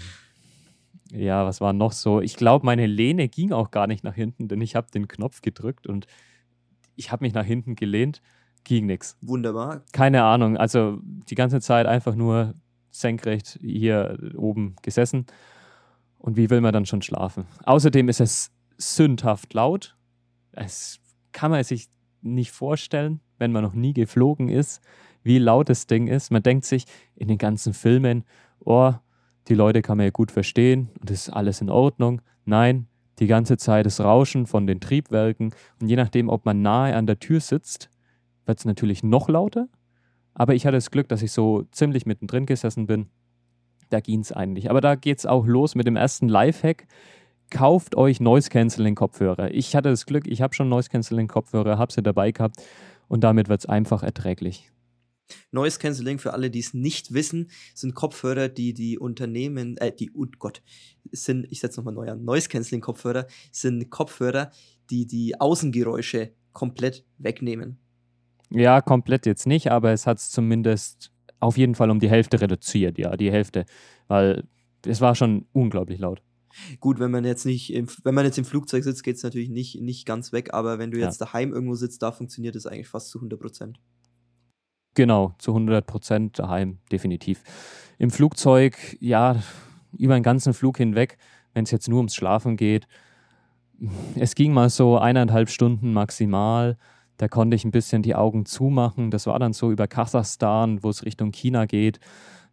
[1.11, 2.21] ja, was war noch so?
[2.21, 5.41] Ich glaube, meine Lehne ging auch gar nicht nach hinten, denn ich habe den Knopf
[5.41, 6.07] gedrückt und
[6.95, 8.21] ich habe mich nach hinten gelehnt.
[8.63, 9.17] Ging nichts.
[9.21, 9.83] Wunderbar.
[9.91, 10.57] Keine Ahnung.
[10.57, 12.53] Also die ganze Zeit einfach nur
[12.89, 15.25] senkrecht hier oben gesessen.
[16.17, 17.45] Und wie will man dann schon schlafen?
[17.65, 19.95] Außerdem ist es sündhaft laut.
[20.51, 20.99] Es
[21.36, 21.89] kann man sich
[22.21, 24.82] nicht vorstellen, wenn man noch nie geflogen ist,
[25.21, 26.32] wie laut das Ding ist.
[26.32, 28.24] Man denkt sich in den ganzen Filmen,
[28.62, 28.93] oh,
[29.50, 32.21] die Leute kann man ja gut verstehen und es ist alles in Ordnung.
[32.45, 32.88] Nein,
[33.19, 37.06] die ganze Zeit das Rauschen von den Triebwerken und je nachdem, ob man nahe an
[37.06, 37.89] der Tür sitzt,
[38.45, 39.67] wird es natürlich noch lauter.
[40.34, 43.08] Aber ich hatte das Glück, dass ich so ziemlich mittendrin gesessen bin.
[43.89, 44.69] Da ging es eigentlich.
[44.69, 46.88] Aber da geht es auch los mit dem ersten Lifehack
[47.49, 49.51] kauft euch Noise Cancelling Kopfhörer.
[49.51, 52.62] Ich hatte das Glück, ich habe schon Noise Cancelling Kopfhörer, habe sie dabei gehabt
[53.08, 54.71] und damit wird es einfach erträglich.
[55.51, 60.12] Noise Cancelling, für alle, die es nicht wissen, sind Kopfhörer, die die Unternehmen, äh, die,
[60.13, 60.62] oh Gott,
[61.12, 64.51] sind, ich setze nochmal neu an, Noise Cancelling Kopfhörer sind Kopfhörer,
[64.89, 67.77] die die Außengeräusche komplett wegnehmen.
[68.51, 72.39] Ja, komplett jetzt nicht, aber es hat es zumindest auf jeden Fall um die Hälfte
[72.39, 73.65] reduziert, ja, die Hälfte,
[74.08, 74.43] weil
[74.86, 76.21] es war schon unglaublich laut.
[76.80, 79.50] Gut, wenn man jetzt nicht, im, wenn man jetzt im Flugzeug sitzt, geht es natürlich
[79.50, 81.26] nicht, nicht ganz weg, aber wenn du jetzt ja.
[81.26, 83.80] daheim irgendwo sitzt, da funktioniert es eigentlich fast zu 100 Prozent.
[84.94, 87.44] Genau, zu 100 Prozent daheim, definitiv.
[87.98, 89.41] Im Flugzeug, ja,
[89.98, 91.18] über den ganzen Flug hinweg,
[91.54, 92.88] wenn es jetzt nur ums Schlafen geht,
[94.15, 96.78] es ging mal so eineinhalb Stunden maximal.
[97.18, 99.12] Da konnte ich ein bisschen die Augen zumachen.
[99.12, 102.00] Das war dann so über Kasachstan, wo es Richtung China geht.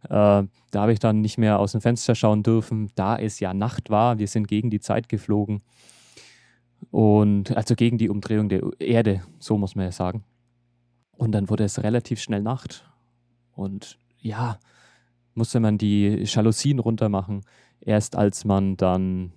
[0.05, 3.53] Äh, da habe ich dann nicht mehr aus dem Fenster schauen dürfen, da es ja
[3.53, 4.19] Nacht war.
[4.19, 5.61] Wir sind gegen die Zeit geflogen.
[6.91, 10.23] Und also gegen die Umdrehung der Erde, so muss man ja sagen.
[11.11, 12.89] Und dann wurde es relativ schnell Nacht.
[13.55, 14.59] Und ja,
[15.33, 17.41] musste man die Jalousien runtermachen.
[17.79, 19.31] Erst als man dann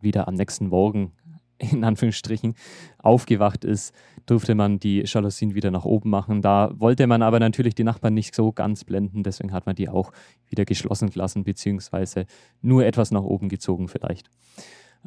[0.00, 1.12] wieder am nächsten Morgen
[1.60, 2.54] in Anführungsstrichen
[2.98, 3.94] aufgewacht ist,
[4.26, 6.42] durfte man die Jalousien wieder nach oben machen.
[6.42, 9.88] Da wollte man aber natürlich die Nachbarn nicht so ganz blenden, deswegen hat man die
[9.88, 10.12] auch
[10.48, 12.26] wieder geschlossen gelassen, beziehungsweise
[12.62, 14.30] nur etwas nach oben gezogen vielleicht.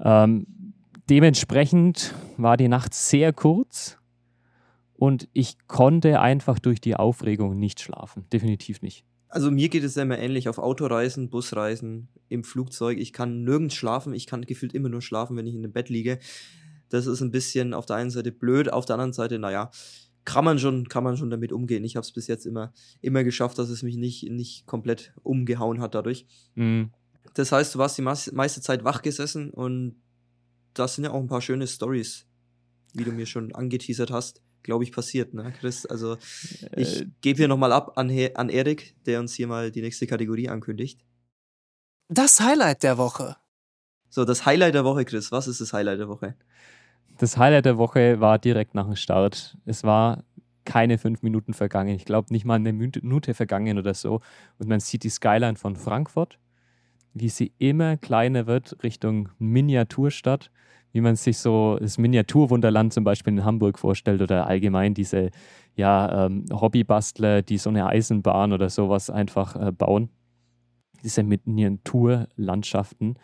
[0.03, 0.47] Ähm,
[1.09, 3.97] dementsprechend war die Nacht sehr kurz
[4.95, 8.25] und ich konnte einfach durch die Aufregung nicht schlafen.
[8.31, 9.05] Definitiv nicht.
[9.33, 12.99] Also mir geht es immer ähnlich auf Autoreisen, Busreisen, im Flugzeug.
[12.99, 14.13] Ich kann nirgends schlafen.
[14.13, 16.19] Ich kann gefühlt immer nur schlafen, wenn ich in dem Bett liege.
[16.89, 19.71] Das ist ein bisschen auf der einen Seite blöd, auf der anderen Seite, naja,
[20.23, 21.83] kann man schon, kann man schon damit umgehen.
[21.83, 25.81] Ich habe es bis jetzt immer, immer geschafft, dass es mich nicht, nicht komplett umgehauen
[25.81, 26.27] hat dadurch.
[26.53, 26.91] Mhm.
[27.33, 29.95] Das heißt, du warst die meiste Zeit wach gesessen und
[30.75, 32.27] das sind ja auch ein paar schöne Stories,
[32.93, 35.85] wie du mir schon angeteasert hast glaube ich, passiert, ne, Chris?
[35.85, 36.17] Also
[36.75, 40.07] ich äh, gebe hier nochmal ab an, an Erik, der uns hier mal die nächste
[40.07, 41.05] Kategorie ankündigt.
[42.09, 43.37] Das Highlight der Woche.
[44.09, 45.31] So, das Highlight der Woche, Chris.
[45.31, 46.35] Was ist das Highlight der Woche?
[47.17, 49.57] Das Highlight der Woche war direkt nach dem Start.
[49.65, 50.23] Es war
[50.65, 51.95] keine fünf Minuten vergangen.
[51.95, 54.21] Ich glaube nicht mal eine Minute vergangen oder so.
[54.57, 56.39] Und man sieht die Skyline von Frankfurt,
[57.13, 60.51] wie sie immer kleiner wird Richtung Miniaturstadt
[60.93, 65.31] wie man sich so das Miniaturwunderland zum Beispiel in Hamburg vorstellt oder allgemein diese
[65.75, 70.09] ja, ähm, Hobbybastler, die so eine Eisenbahn oder sowas einfach äh, bauen.
[71.03, 73.17] Diese Miniaturlandschaften.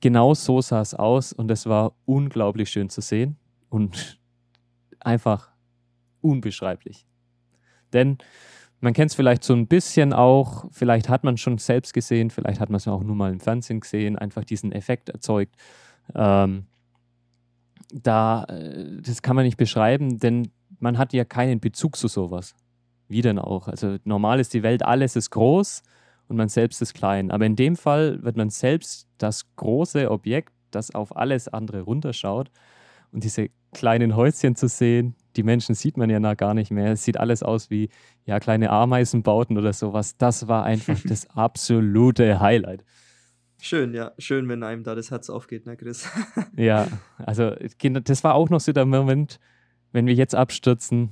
[0.00, 3.36] Genau so sah es aus und es war unglaublich schön zu sehen
[3.68, 4.20] und
[5.00, 5.50] einfach
[6.20, 7.04] unbeschreiblich.
[7.92, 8.18] Denn
[8.80, 12.60] man kennt es vielleicht so ein bisschen auch, vielleicht hat man schon selbst gesehen, vielleicht
[12.60, 15.56] hat man es auch nur mal im Fernsehen gesehen, einfach diesen Effekt erzeugt.
[16.14, 16.66] Ähm,
[17.92, 22.54] da, äh, das kann man nicht beschreiben, denn man hat ja keinen Bezug zu sowas.
[23.08, 23.68] Wie denn auch?
[23.68, 25.82] Also normal ist die Welt, alles ist groß
[26.28, 27.30] und man selbst ist klein.
[27.30, 32.50] Aber in dem Fall wird man selbst das große Objekt, das auf alles andere runterschaut
[33.12, 36.92] und diese kleinen Häuschen zu sehen, die Menschen sieht man ja noch gar nicht mehr.
[36.92, 37.90] Es sieht alles aus wie
[38.24, 40.16] ja, kleine Ameisenbauten oder sowas.
[40.16, 42.84] Das war einfach das absolute Highlight.
[43.64, 44.10] Schön, ja.
[44.18, 46.08] Schön, wenn einem da das Herz aufgeht, ne, Chris?
[46.56, 49.38] ja, also das war auch noch so der Moment,
[49.92, 51.10] wenn wir jetzt abstürzen,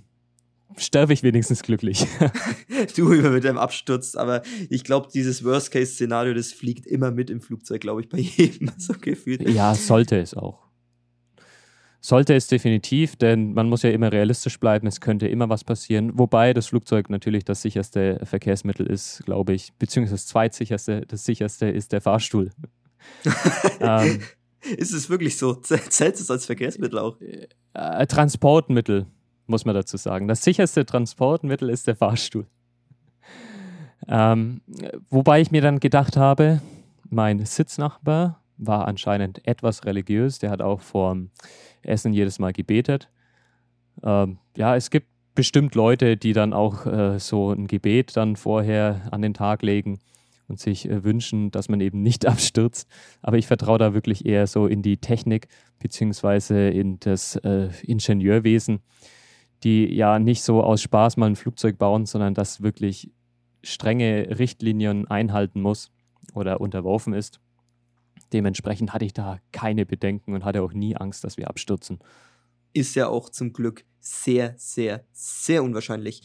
[0.77, 2.05] sterbe ich wenigstens glücklich.
[2.97, 7.41] du über mit deinem Absturz, aber ich glaube, dieses Worst-Case-Szenario, das fliegt immer mit im
[7.41, 9.49] Flugzeug, glaube ich, bei jedem so gefühlt.
[9.49, 10.70] Ja, sollte es auch.
[12.03, 16.19] Sollte es definitiv, denn man muss ja immer realistisch bleiben, es könnte immer was passieren.
[16.19, 21.67] Wobei das Flugzeug natürlich das sicherste Verkehrsmittel ist, glaube ich, beziehungsweise das zweitsicherste, das sicherste
[21.69, 22.53] ist der Fahrstuhl.
[23.81, 24.21] ähm,
[24.77, 25.55] ist es wirklich so?
[25.63, 27.19] Zählt es als Verkehrsmittel auch?
[27.21, 29.07] Äh, Transportmittel,
[29.47, 30.27] muss man dazu sagen.
[30.27, 32.47] Das sicherste Transportmittel ist der Fahrstuhl.
[34.09, 34.63] Ähm,
[35.11, 36.63] wobei ich mir dann gedacht habe,
[37.11, 40.39] mein Sitznachbar war anscheinend etwas religiös.
[40.39, 41.31] Der hat auch vorm
[41.83, 43.09] Essen jedes Mal gebetet.
[44.03, 49.09] Ähm, ja, es gibt bestimmt Leute, die dann auch äh, so ein Gebet dann vorher
[49.11, 50.01] an den Tag legen
[50.49, 52.89] und sich äh, wünschen, dass man eben nicht abstürzt.
[53.23, 58.81] Aber ich vertraue da wirklich eher so in die Technik beziehungsweise in das äh, Ingenieurwesen,
[59.63, 63.11] die ja nicht so aus Spaß mal ein Flugzeug bauen, sondern das wirklich
[63.63, 65.91] strenge Richtlinien einhalten muss
[66.35, 67.41] oder unterworfen ist.
[68.33, 71.99] Dementsprechend hatte ich da keine Bedenken und hatte auch nie Angst, dass wir abstürzen.
[72.73, 76.23] Ist ja auch zum Glück sehr, sehr, sehr unwahrscheinlich.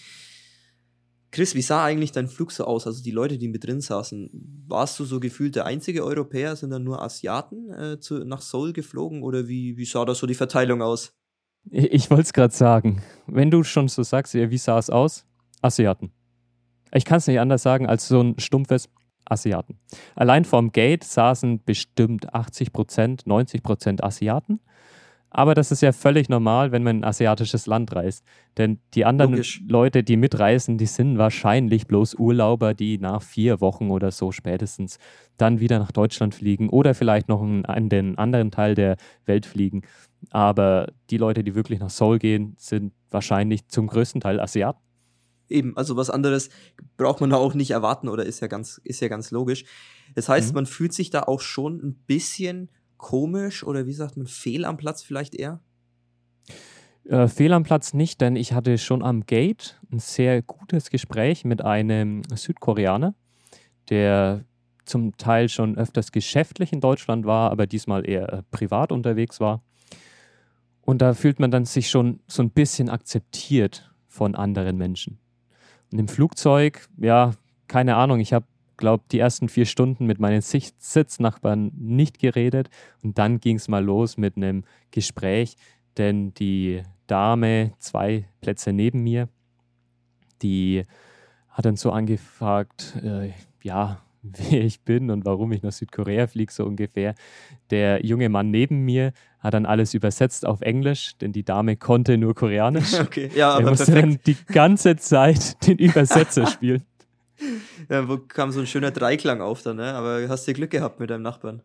[1.31, 2.87] Chris, wie sah eigentlich dein Flug so aus?
[2.87, 4.29] Also die Leute, die mit drin saßen,
[4.67, 6.55] warst du so gefühlt der einzige Europäer?
[6.55, 10.27] Sind dann nur Asiaten äh, zu, nach Seoul geflogen oder wie, wie sah da so
[10.27, 11.11] die Verteilung aus?
[11.71, 13.01] Ich, ich wollte es gerade sagen.
[13.27, 15.25] Wenn du schon so sagst, wie sah es aus?
[15.61, 16.11] Asiaten.
[16.93, 18.87] Ich kann es nicht anders sagen als so ein stumpfes
[19.25, 19.77] Asiaten.
[20.15, 24.59] Allein vorm Gate saßen bestimmt 80 Prozent, 90 Prozent Asiaten.
[25.35, 28.23] Aber das ist ja völlig normal, wenn man in ein asiatisches Land reist.
[28.57, 29.61] Denn die anderen Logisch.
[29.67, 34.97] Leute, die mitreisen, die sind wahrscheinlich bloß Urlauber, die nach vier Wochen oder so spätestens
[35.35, 39.45] dann wieder nach Deutschland fliegen oder vielleicht noch in, in den anderen Teil der Welt
[39.45, 39.81] fliegen.
[40.29, 44.84] Aber die Leute, die wirklich nach Seoul gehen, sind wahrscheinlich zum größten Teil Asiaten.
[45.49, 46.49] Eben, also was anderes
[46.97, 49.65] braucht man da auch nicht erwarten oder ist ja ganz, ist ja ganz logisch.
[50.15, 50.55] Das heißt, Mhm.
[50.55, 54.77] man fühlt sich da auch schon ein bisschen komisch oder wie sagt man, fehl am
[54.77, 55.61] Platz vielleicht eher?
[57.03, 61.45] Äh, fehl am Platz nicht, denn ich hatte schon am Gate ein sehr gutes Gespräch
[61.45, 63.13] mit einem Südkoreaner,
[63.89, 64.45] der
[64.85, 69.63] zum Teil schon öfters geschäftlich in Deutschland war, aber diesmal eher äh, privat unterwegs war.
[70.81, 75.19] Und da fühlt man dann sich schon so ein bisschen akzeptiert von anderen Menschen.
[75.91, 77.31] Und im Flugzeug, ja,
[77.67, 78.45] keine Ahnung, ich habe,
[78.77, 82.69] glaube die ersten vier Stunden mit meinen Sitznachbarn nicht geredet
[83.01, 85.55] und dann ging es mal los mit einem Gespräch,
[85.97, 89.29] denn die Dame, zwei Plätze neben mir,
[90.41, 90.83] die
[91.49, 93.31] hat dann so angefragt, äh,
[93.63, 94.01] ja,
[94.49, 97.15] wer ich bin und warum ich nach Südkorea fliege, so ungefähr.
[97.69, 102.17] Der junge Mann neben mir hat dann alles übersetzt auf Englisch, denn die Dame konnte
[102.17, 102.93] nur Koreanisch.
[103.05, 104.27] Okay, ja, er aber musste dann perfekt.
[104.27, 106.83] die ganze Zeit den Übersetzer spielen.
[107.89, 109.93] Ja, wo kam so ein schöner Dreiklang auf dann, ne?
[109.93, 111.61] Aber hast du Glück gehabt mit deinem Nachbarn.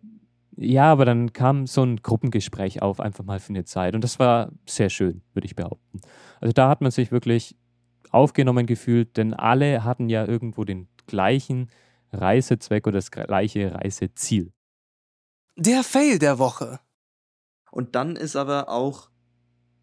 [0.56, 3.94] Ja, aber dann kam so ein Gruppengespräch auf, einfach mal für eine Zeit.
[3.94, 6.00] Und das war sehr schön, würde ich behaupten.
[6.40, 7.56] Also da hat man sich wirklich
[8.10, 11.70] aufgenommen gefühlt, denn alle hatten ja irgendwo den gleichen
[12.12, 14.52] Reisezweck oder das gleiche Reiseziel.
[15.56, 16.80] Der Fail der Woche.
[17.70, 19.10] Und dann ist aber auch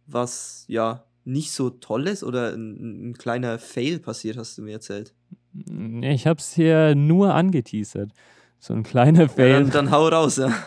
[0.06, 5.14] was, ja, nicht so tolles oder ein, ein kleiner Fail passiert, hast du mir erzählt.
[6.02, 8.12] Ich habe es hier nur angeteasert.
[8.60, 9.54] So ein kleiner Ja, Fail.
[9.64, 10.52] dann, dann hau raus, ja.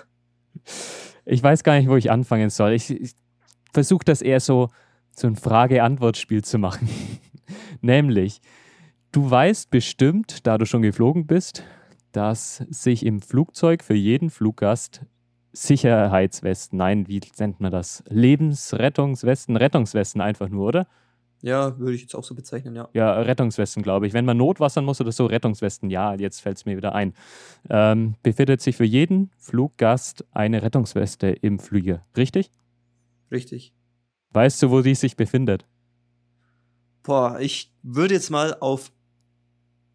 [1.26, 2.72] Ich weiß gar nicht, wo ich anfangen soll.
[2.72, 3.12] Ich, ich
[3.72, 4.68] versuche das eher so,
[5.14, 6.88] so ein Frage-Antwort-Spiel zu machen.
[7.82, 8.40] Nämlich,
[9.12, 11.64] du weißt bestimmt, da du schon geflogen bist,
[12.12, 15.02] dass sich im Flugzeug für jeden Fluggast
[15.52, 18.04] Sicherheitswesten, nein, wie nennt man das?
[18.08, 20.86] Lebensrettungswesten, Rettungswesten einfach nur, oder?
[21.42, 22.88] Ja, würde ich jetzt auch so bezeichnen, ja.
[22.92, 24.12] Ja, Rettungswesten, glaube ich.
[24.12, 27.14] Wenn man notwassern muss oder so, Rettungswesten, ja, jetzt fällt es mir wieder ein.
[27.68, 32.50] Ähm, befindet sich für jeden Fluggast eine Rettungsweste im Flieger, richtig?
[33.32, 33.72] Richtig.
[34.32, 35.66] Weißt du, wo die sich befindet?
[37.02, 38.92] Boah, ich würde jetzt mal auf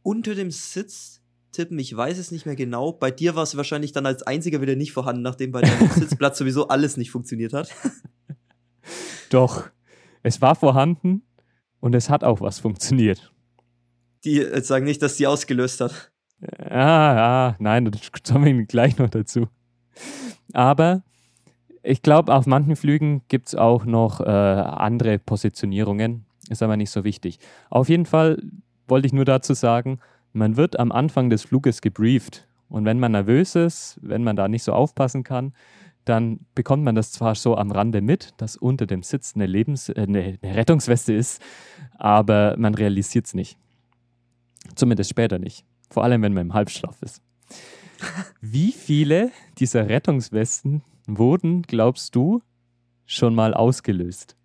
[0.05, 1.79] unter dem Sitz tippen.
[1.79, 2.91] Ich weiß es nicht mehr genau.
[2.93, 6.37] Bei dir war es wahrscheinlich dann als einziger wieder nicht vorhanden, nachdem bei deinem Sitzplatz
[6.37, 7.73] sowieso alles nicht funktioniert hat.
[9.31, 9.67] Doch,
[10.21, 11.23] es war vorhanden
[11.79, 13.33] und es hat auch was funktioniert.
[14.23, 16.11] Die äh, sagen nicht, dass die ausgelöst hat.
[16.59, 19.47] Ah, ah, nein, das kommen wir gleich noch dazu.
[20.53, 21.03] Aber
[21.81, 26.25] ich glaube, auf manchen Flügen gibt es auch noch äh, andere Positionierungen.
[26.49, 27.39] Ist aber nicht so wichtig.
[27.71, 28.39] Auf jeden Fall
[28.87, 29.99] wollte ich nur dazu sagen,
[30.33, 32.47] man wird am Anfang des Fluges gebrieft.
[32.67, 35.53] Und wenn man nervös ist, wenn man da nicht so aufpassen kann,
[36.03, 39.89] dann bekommt man das zwar so am Rande mit, dass unter dem Sitz eine, Lebens
[39.89, 41.41] äh, eine, eine Rettungsweste ist,
[41.97, 43.57] aber man realisiert es nicht.
[44.75, 45.65] Zumindest später nicht.
[45.89, 47.21] Vor allem, wenn man im Halbschlaf ist.
[48.41, 52.41] Wie viele dieser Rettungswesten wurden, glaubst du,
[53.05, 54.35] schon mal ausgelöst?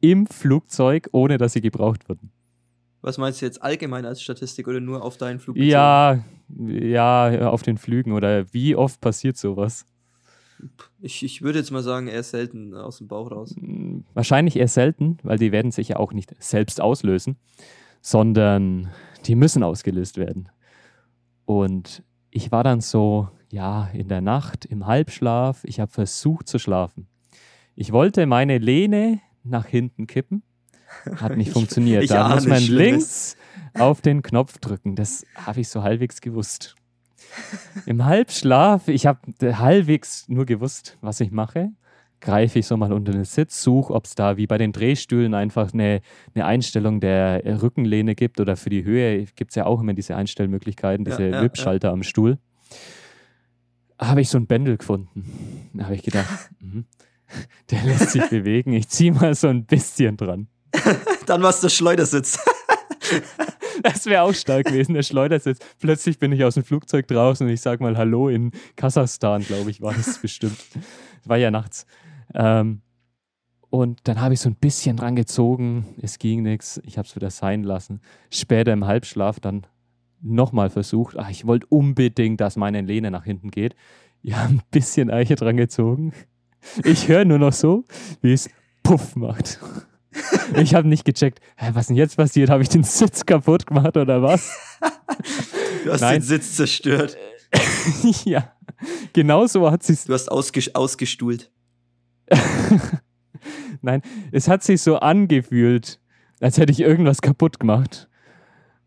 [0.00, 2.30] Im Flugzeug, ohne dass sie gebraucht wurden?
[3.00, 5.54] Was meinst du jetzt allgemein als Statistik oder nur auf deinen Flug?
[5.56, 5.70] bezogen?
[5.70, 6.24] Ja,
[6.66, 9.86] ja, auf den Flügen oder wie oft passiert sowas?
[11.00, 13.54] Ich, ich würde jetzt mal sagen, eher selten aus dem Bauch raus.
[13.56, 17.36] Hm, Wahrscheinlich eher selten, weil die werden sich ja auch nicht selbst auslösen,
[18.00, 18.88] sondern
[19.26, 20.48] die müssen ausgelöst werden.
[21.44, 26.58] Und ich war dann so, ja, in der Nacht im Halbschlaf, ich habe versucht zu
[26.58, 27.06] schlafen.
[27.76, 30.42] Ich wollte meine Lehne nach hinten kippen,
[31.16, 32.02] hat nicht Ich- funktioniert.
[32.04, 33.36] ich da muss man links
[33.74, 34.96] auf den Knopf drücken.
[34.96, 36.74] Das habe ich so halbwegs gewusst.
[37.86, 39.20] Im Halbschlaf, ich habe
[39.58, 41.70] halbwegs nur gewusst, was ich mache.
[42.20, 45.34] Greife ich so mal unter den Sitz, suche, ob es da wie bei den Drehstühlen
[45.34, 46.00] einfach eine,
[46.34, 50.16] eine Einstellung der Rückenlehne gibt oder für die Höhe gibt es ja auch immer diese
[50.16, 52.38] Einstellmöglichkeiten, Ja, diese ja, Wippschalter am Stuhl.
[54.00, 55.70] Habe ich so ein Bändel gefunden.
[55.74, 56.86] Da habe ich gedacht, mhm,
[57.70, 58.72] der lässt sich bewegen.
[58.72, 60.48] Ich ziehe mal so ein bisschen dran.
[61.26, 62.38] Dann war es der Schleudersitz.
[63.82, 65.60] Das wäre auch stark gewesen, der Schleudersitz.
[65.78, 69.70] Plötzlich bin ich aus dem Flugzeug draußen und ich sag mal Hallo in Kasachstan, glaube
[69.70, 70.58] ich, war das bestimmt.
[71.22, 71.86] Es war ja nachts.
[72.34, 72.82] Ähm,
[73.70, 77.14] und dann habe ich so ein bisschen dran gezogen, es ging nichts, ich habe es
[77.14, 78.00] wieder sein lassen.
[78.30, 79.66] Später im Halbschlaf dann
[80.20, 83.76] nochmal versucht, ach, ich wollte unbedingt, dass meine Lehne nach hinten geht.
[84.22, 86.12] Ja, ein bisschen Eiche dran gezogen.
[86.82, 87.84] Ich höre nur noch so,
[88.20, 88.50] wie es
[88.82, 89.60] Puff macht.
[90.56, 92.50] Ich habe nicht gecheckt, hä, was denn jetzt passiert?
[92.50, 94.56] Habe ich den Sitz kaputt gemacht oder was?
[95.84, 96.20] Du hast Nein.
[96.20, 97.16] den Sitz zerstört.
[98.24, 98.52] ja,
[99.12, 101.50] genau so hat sie Du hast ausges ausgestuhlt.
[103.80, 104.02] Nein,
[104.32, 106.00] es hat sich so angefühlt,
[106.40, 108.08] als hätte ich irgendwas kaputt gemacht.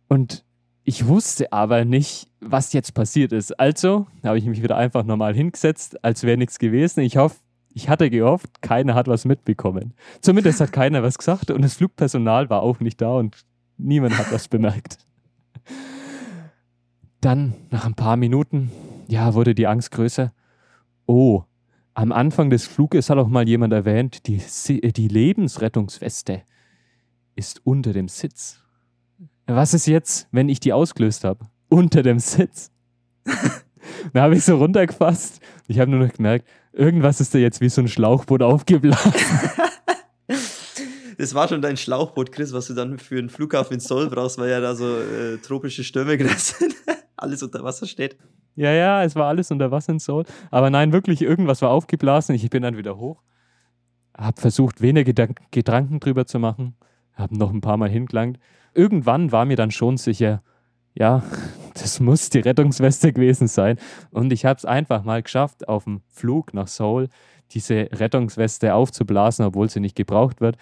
[0.08, 0.44] Und
[0.84, 3.58] ich wusste aber nicht, was jetzt passiert ist.
[3.60, 7.02] Also habe ich mich wieder einfach normal hingesetzt, als wäre nichts gewesen.
[7.02, 7.38] Ich hoffe,
[7.74, 9.94] ich hatte gehofft, keiner hat was mitbekommen.
[10.22, 13.38] Zumindest hat keiner was gesagt und das Flugpersonal war auch nicht da und
[13.78, 14.98] niemand hat was bemerkt.
[17.22, 18.72] Dann, nach ein paar Minuten,
[19.08, 20.34] ja, wurde die Angst größer.
[21.06, 21.44] Oh,
[21.94, 24.42] am Anfang des Fluges hat auch mal jemand erwähnt, die,
[24.82, 26.44] äh, die Lebensrettungsweste
[27.36, 28.62] ist unter dem Sitz.
[29.46, 31.48] Was ist jetzt, wenn ich die ausgelöst habe?
[31.70, 32.72] Unter dem Sitz.
[34.14, 35.42] da habe ich so runtergefasst.
[35.68, 39.14] Ich habe nur noch gemerkt, irgendwas ist da jetzt wie so ein Schlauchboot aufgeblasen.
[41.18, 44.40] Das war schon dein Schlauchboot, Chris, was du dann für einen Flughafen in Seoul brauchst,
[44.40, 46.74] weil ja da so äh, tropische Stürme gerade sind.
[47.16, 48.18] Alles unter Wasser steht.
[48.56, 50.26] Ja, ja, es war alles unter Wasser in Seoul.
[50.50, 52.34] Aber nein, wirklich, irgendwas war aufgeblasen.
[52.34, 53.22] Ich bin dann wieder hoch.
[54.18, 56.76] Hab versucht, weniger Gedank Gedanken drüber zu machen.
[57.14, 58.40] Hab noch ein paar Mal hingelangt.
[58.74, 60.42] Irgendwann war mir dann schon sicher,
[60.96, 61.24] ja,
[61.82, 63.78] das muss die Rettungsweste gewesen sein.
[64.12, 67.10] Und ich habe es einfach mal geschafft, auf dem Flug nach Seoul
[67.52, 70.58] diese Rettungsweste aufzublasen, obwohl sie nicht gebraucht wird.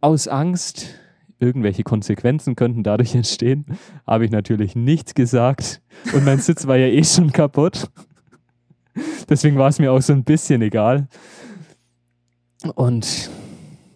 [0.00, 0.94] Aus Angst,
[1.38, 3.66] irgendwelche Konsequenzen könnten dadurch entstehen,
[4.06, 5.82] habe ich natürlich nichts gesagt.
[6.12, 7.90] Und mein Sitz war ja eh schon kaputt.
[9.28, 11.08] Deswegen war es mir auch so ein bisschen egal.
[12.74, 13.30] Und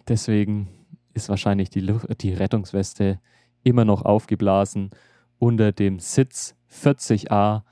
[0.07, 0.67] deswegen
[1.13, 3.19] ist wahrscheinlich die, Lu die Rettungsweste
[3.63, 4.91] immer noch aufgeblasen
[5.39, 7.63] unter dem Sitz 40a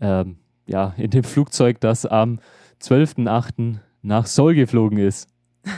[0.00, 0.36] ähm,
[0.66, 2.40] ja, in dem Flugzeug, das am
[2.80, 3.78] 12.08.
[4.02, 5.28] nach Seoul geflogen ist.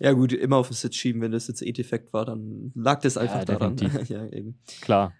[0.00, 3.00] Ja, gut, immer auf den Sitz schieben, wenn das jetzt eh defekt war, dann lag
[3.00, 3.76] das einfach Ja, daran.
[4.08, 4.58] ja, eben.
[4.80, 5.14] Klar.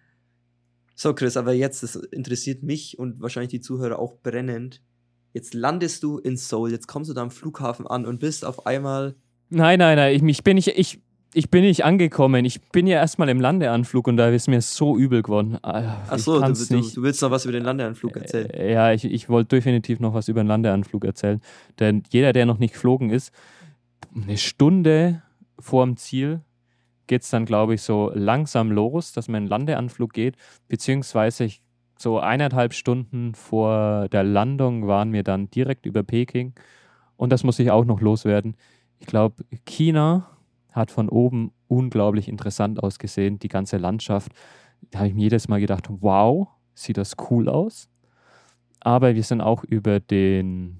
[0.94, 4.82] So, Chris, aber jetzt, das interessiert mich und wahrscheinlich die Zuhörer auch brennend.
[5.32, 8.66] Jetzt landest du in Seoul, jetzt kommst du da am Flughafen an und bist auf
[8.66, 9.14] einmal.
[9.48, 11.00] Nein, nein, nein, ich, ich, bin nicht, ich,
[11.34, 12.44] ich bin nicht angekommen.
[12.44, 15.58] Ich bin ja erstmal im Landeanflug und da ist mir so übel geworden.
[15.62, 18.50] Ah, Achso, du, du, du willst noch was über den Landeanflug erzählen.
[18.50, 21.40] Äh, Ja, ich, ich wollte definitiv noch was über den Landeanflug erzählen.
[21.80, 23.32] Denn jeder, der noch nicht geflogen ist,
[24.14, 25.22] eine Stunde
[25.58, 26.40] vor dem Ziel
[27.06, 30.36] geht es dann, glaube ich, so langsam los, dass man in den Landeanflug geht.
[30.68, 31.62] Beziehungsweise ich,
[31.98, 36.54] so eineinhalb Stunden vor der Landung waren wir dann direkt über Peking.
[37.16, 38.56] Und das muss ich auch noch loswerden.
[38.98, 40.28] Ich glaube, China
[40.74, 44.32] hat von oben unglaublich interessant ausgesehen, die ganze Landschaft.
[44.90, 47.88] Da habe ich mir jedes Mal gedacht, wow, sieht das cool aus.
[48.80, 50.78] Aber wir sind auch über den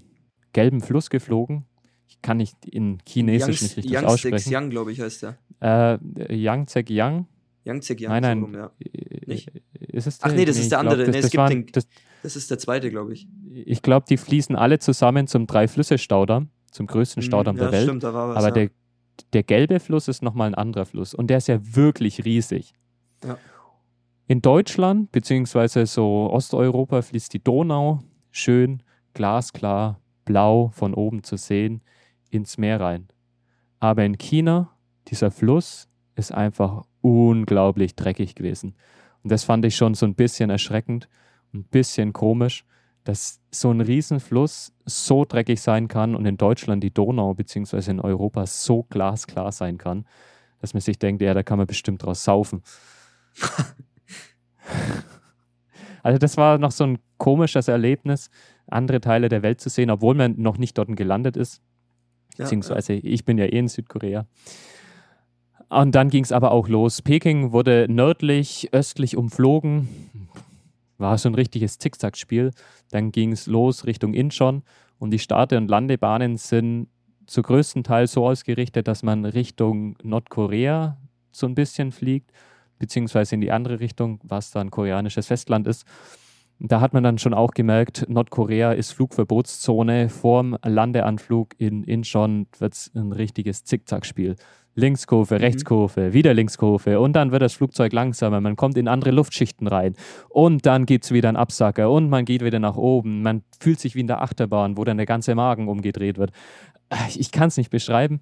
[0.52, 1.64] gelben Fluss geflogen.
[2.08, 4.36] Ich kann nicht in Chinesisch nicht richtig Yangtze aussprechen.
[4.50, 5.98] Xiang, glaube ich, heißt der.
[6.28, 7.26] Äh, Yangtze Yang?
[7.64, 8.10] Yangtze Xiang.
[8.12, 8.38] Nein, nein.
[8.40, 8.70] So rum, ja.
[9.26, 9.50] Nicht?
[9.80, 10.36] Ist es Ach der?
[10.36, 11.06] nee, das ist ich der glaub, andere.
[11.06, 11.86] Das, Nee, es das gibt waren, den- das,
[12.22, 13.26] Das ist der zweite, glaube ich.
[13.54, 17.88] ich glaube, die fließen alle zusammen zum Drei-Flüsse-Staudamm, zum größten Staudamm Hm, ja, der Welt.
[17.88, 18.36] Stimmt, da war was.
[18.36, 18.52] Aber ja.
[18.52, 18.70] der,
[19.32, 22.74] der gelbe Fluss ist nochmal ein anderer Fluss und der ist ja wirklich riesig.
[23.24, 23.38] Ja.
[24.26, 31.82] In Deutschland, beziehungsweise so Osteuropa, fließt die Donau schön glasklar, blau von oben zu sehen,
[32.30, 33.08] ins Meer rein.
[33.80, 34.70] Aber in China,
[35.08, 38.74] dieser Fluss ist einfach unglaublich dreckig gewesen.
[39.22, 41.08] Und das fand ich schon so ein bisschen erschreckend,
[41.52, 42.64] ein bisschen komisch,
[43.04, 48.00] dass so ein Riesenfluss so dreckig sein kann und in Deutschland die Donau beziehungsweise in
[48.00, 50.06] Europa so glasklar sein kann,
[50.60, 52.62] dass man sich denkt, ja, da kann man bestimmt draus saufen.
[56.02, 58.30] also das war noch so ein komisches Erlebnis,
[58.66, 61.60] andere Teile der Welt zu sehen, obwohl man noch nicht dort gelandet ist.
[62.36, 64.26] Ja, Beziehungsweise ich bin ja eh in Südkorea.
[65.68, 67.02] Und dann ging es aber auch los.
[67.02, 69.88] Peking wurde nördlich, östlich umflogen.
[70.98, 72.52] War so ein richtiges Zickzackspiel.
[72.90, 74.62] Dann ging es los Richtung Incheon.
[74.98, 76.88] Und die Starte- und Landebahnen sind
[77.26, 80.98] zu größten Teil so ausgerichtet, dass man Richtung Nordkorea
[81.32, 82.32] so ein bisschen fliegt,
[82.78, 85.84] beziehungsweise in die andere Richtung, was dann koreanisches Festland ist.
[86.60, 90.08] Da hat man dann schon auch gemerkt, Nordkorea ist Flugverbotszone.
[90.08, 94.36] Vorm Landeanflug in Incheon wird es ein richtiges Zickzackspiel.
[94.76, 98.40] Linkskurve, Rechtskurve, wieder Linkskurve und dann wird das Flugzeug langsamer.
[98.40, 99.94] Man kommt in andere Luftschichten rein
[100.28, 103.22] und dann gibt es wieder einen Absacker und man geht wieder nach oben.
[103.22, 106.32] Man fühlt sich wie in der Achterbahn, wo dann der ganze Magen umgedreht wird.
[107.14, 108.20] Ich kann es nicht beschreiben.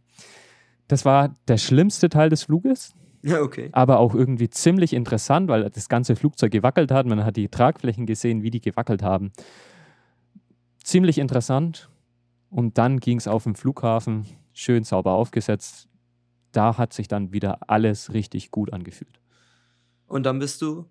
[0.88, 3.70] Das war der schlimmste Teil des Fluges Ja, okay.
[3.72, 7.06] aber auch irgendwie ziemlich interessant, weil das ganze Flugzeug gewackelt hat.
[7.06, 9.32] Man hat die Tragflächen gesehen, wie die gewackelt haben.
[10.84, 11.88] Ziemlich interessant.
[12.50, 15.88] Und dann ging es auf dem Flughafen, schön sauber aufgesetzt.
[16.52, 19.20] Da hat sich dann wieder alles richtig gut angefühlt.
[20.06, 20.86] Und dann bist du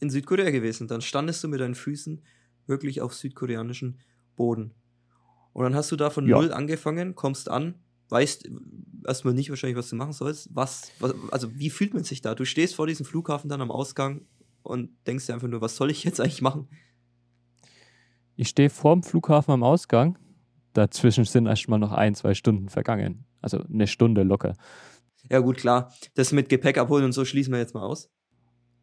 [0.00, 0.88] in Südkorea gewesen.
[0.88, 2.22] Dann standest du mit deinen Füßen
[2.66, 4.00] wirklich auf südkoreanischen
[4.36, 4.74] Boden.
[5.52, 6.36] Und dann hast du da von Ja.
[6.36, 7.74] null angefangen, kommst an,
[8.08, 8.48] weißt
[9.06, 10.48] erstmal nicht wahrscheinlich, was du machen sollst.
[10.54, 12.34] Was, was, also wie fühlt man sich da?
[12.34, 14.22] Du stehst vor diesem Flughafen dann am Ausgang
[14.62, 16.68] und denkst dir einfach nur, was soll ich jetzt eigentlich machen?
[18.36, 20.18] Ich stehe vorm Flughafen am Ausgang.
[20.72, 23.26] Dazwischen sind erstmal noch ein, zwei Stunden vergangen.
[23.42, 24.54] Also eine Stunde locker.
[25.30, 25.92] Ja, gut, klar.
[26.14, 28.10] Das mit Gepäck abholen und so schließen wir jetzt mal aus.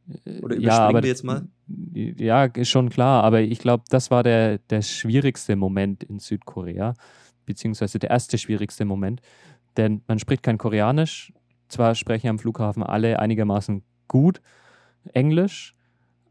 [0.07, 1.47] Oder überspringen ja, aber, wir jetzt mal?
[1.93, 3.23] Ja, ist schon klar.
[3.23, 6.95] Aber ich glaube, das war der, der schwierigste Moment in Südkorea.
[7.45, 9.21] Beziehungsweise der erste schwierigste Moment.
[9.77, 11.31] Denn man spricht kein Koreanisch.
[11.67, 14.41] Zwar sprechen am Flughafen alle einigermaßen gut
[15.13, 15.75] Englisch,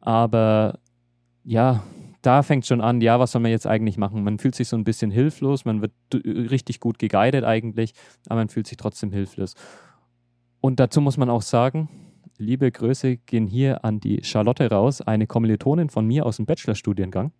[0.01, 0.79] aber
[1.45, 1.83] ja,
[2.23, 4.25] da fängt schon an, ja, was soll man jetzt eigentlich machen?
[4.25, 7.95] Man fühlt sich so ein bisschen hilflos, man wird richtig gut geguidet eigentlich,
[8.27, 9.55] aber man fühlt sich trotzdem hilflos.
[10.61, 11.89] Und dazu muss man auch sagen,
[12.37, 17.33] liebe Grüße gehen hier an die Charlotte raus, eine Kommilitonin von mir aus dem Bachelorstudiengang,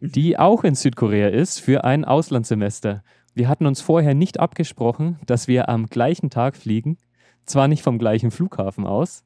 [0.00, 3.02] die auch in Südkorea ist für ein Auslandssemester.
[3.34, 6.98] Wir hatten uns vorher nicht abgesprochen, dass wir am gleichen Tag fliegen,
[7.44, 9.24] zwar nicht vom gleichen Flughafen aus,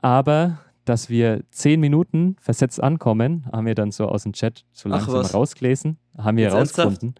[0.00, 4.88] aber dass wir zehn Minuten versetzt ankommen, haben wir dann so aus dem Chat so
[4.88, 6.78] langsam rausgelesen, haben wir Jetzt ernsthaft?
[6.78, 7.14] herausgefunden.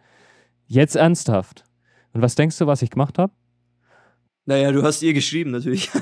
[0.66, 1.64] Jetzt ernsthaft.
[2.12, 3.32] Und was denkst du, was ich gemacht habe?
[4.46, 5.90] Naja, du hast ihr geschrieben natürlich.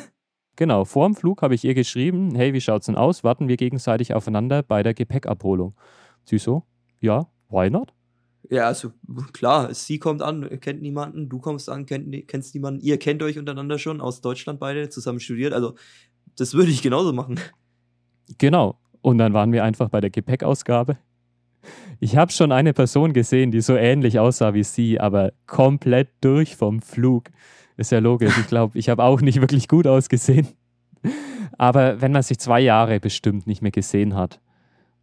[0.57, 3.24] Genau, vor dem Flug habe ich ihr geschrieben, hey, wie schaut's denn aus?
[3.24, 5.74] Warten wir gegenseitig aufeinander bei der Gepäckabholung.
[6.26, 6.64] Sie so,
[7.01, 7.95] ja, why not?
[8.51, 8.93] Ja, also
[9.32, 13.38] klar, sie kommt an, kennt niemanden, du kommst an, kennt, kennst niemanden, ihr kennt euch
[13.38, 15.74] untereinander schon, aus Deutschland beide, zusammen studiert, also
[16.36, 17.40] das würde ich genauso machen.
[18.38, 18.78] Genau.
[19.01, 20.99] Und dann waren wir einfach bei der Gepäckausgabe.
[21.99, 26.57] Ich habe schon eine Person gesehen, die so ähnlich aussah wie sie, aber komplett durch
[26.57, 27.30] vom Flug.
[27.76, 28.36] Ist ja logisch.
[28.38, 30.48] Ich glaube, ich habe auch nicht wirklich gut ausgesehen.
[31.58, 34.40] Aber wenn man sich zwei Jahre bestimmt nicht mehr gesehen hat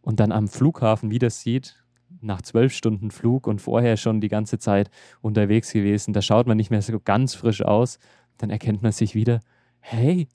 [0.02, 1.82] und dann am Flughafen wieder sieht,
[2.20, 4.90] nach zwölf Stunden Flug und vorher schon die ganze Zeit
[5.20, 7.98] unterwegs gewesen, da schaut man nicht mehr so ganz frisch aus,
[8.38, 9.40] dann erkennt man sich wieder,
[9.78, 10.28] hey,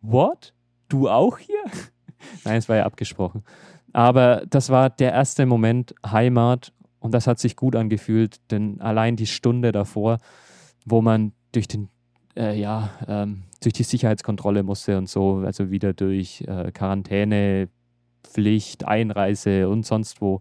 [0.00, 0.54] what?
[0.88, 1.62] Du auch hier?
[2.44, 3.44] Nein, es war ja abgesprochen.
[3.92, 9.16] Aber das war der erste Moment Heimat und das hat sich gut angefühlt, denn allein
[9.16, 10.18] die Stunde davor,
[10.84, 11.88] wo man durch den
[12.36, 17.68] äh, ja, ähm, durch die Sicherheitskontrolle musste und so, also wieder durch äh, Quarantäne,
[18.22, 20.40] Pflicht, Einreise und sonst wo,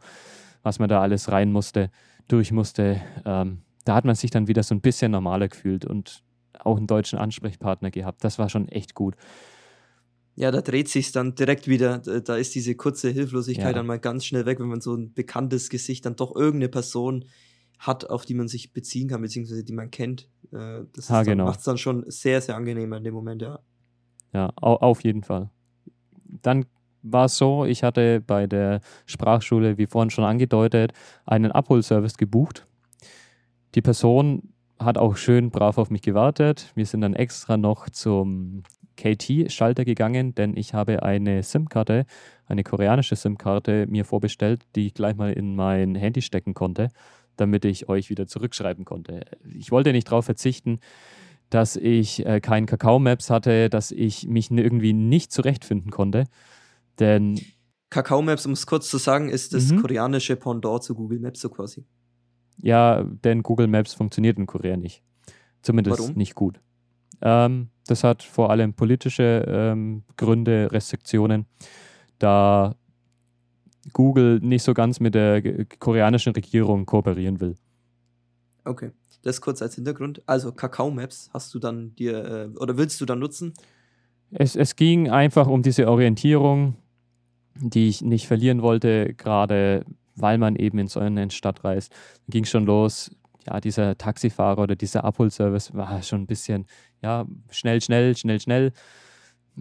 [0.61, 1.89] was man da alles rein musste,
[2.28, 6.24] durch musste, ähm, da hat man sich dann wieder so ein bisschen normaler gefühlt und
[6.59, 8.24] auch einen deutschen Ansprechpartner gehabt.
[8.24, 9.15] Das war schon echt gut.
[10.36, 13.74] Ja, da dreht sich's dann direkt wieder, da da ist diese kurze Hilflosigkeit Ja.
[13.74, 17.26] dann mal ganz schnell weg, wenn man so ein bekanntes Gesicht dann doch irgendeine Person
[17.80, 20.30] hat, auf die man sich beziehen kann, beziehungsweise die man kennt.
[20.52, 21.45] Äh, Das dann, genau.
[21.45, 23.60] macht's dann schon sehr, sehr angenehm in dem Moment, ja.
[24.34, 25.50] Ja, au auf jeden Fall.
[26.26, 26.66] Dann
[27.02, 30.91] war es so, ich hatte bei der Sprachschule, wie vorhin schon angedeutet,
[31.26, 32.68] einen Abholservice gebucht.
[33.76, 36.72] Die Person hat auch schön brav auf mich gewartet.
[36.76, 38.64] Wir sind dann extra noch zum
[38.98, 42.06] KT-Schalter gegangen, denn ich habe eine SIM-Karte,
[42.48, 46.89] eine koreanische SIM-Karte mir vorbestellt, die ich gleich mal in mein Handy stecken konnte,
[47.38, 49.22] damit ich euch wieder zurückschreiben konnte.
[49.54, 50.80] Ich wollte nicht darauf verzichten,
[51.50, 56.26] dass ich äh, keinen Kakao-Maps hatte, dass ich mich irgendwie nicht zurechtfinden konnte.
[57.00, 57.40] Denn
[57.90, 59.82] Kakao Maps, um es kurz zu sagen, ist das Mhm.
[59.82, 61.86] koreanische Pendant zu Google Maps so quasi.
[62.62, 65.04] ja, denn Google Maps funktioniert in Korea nicht.
[65.62, 66.16] Zumindest Warum?
[66.16, 66.60] nicht gut.
[67.22, 71.46] Ähm, das hat vor allem politische ähm, Gründe, Restriktionen,
[72.20, 72.76] da
[73.94, 77.56] Google nicht so ganz mit der koreanischen Regierung kooperieren will.
[78.64, 78.92] Okay.
[79.24, 80.22] Das kurz als Hintergrund.
[80.26, 83.54] Also Kakao Maps hast du dann dir, äh, oder willst du dann nutzen?
[84.32, 86.76] Es, es ging einfach um diese Orientierung,
[87.56, 89.84] die ich nicht verlieren wollte, gerade
[90.16, 91.92] weil man eben in so eine Stadt reist.
[91.92, 93.12] Dann ging schon los,
[93.46, 96.66] ja, dieser Taxifahrer oder dieser Abholservice war schon ein bisschen,
[97.02, 98.72] ja, schnell, schnell, schnell, schnell.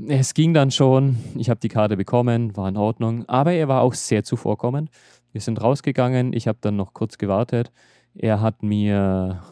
[0.05, 3.81] Es ging dann schon, ich habe die Karte bekommen, war in Ordnung, aber er war
[3.81, 4.91] auch sehr zuvorkommend.
[5.33, 7.73] Wir sind rausgegangen, ich habe dann noch kurz gewartet.
[8.15, 9.43] Er hat mir,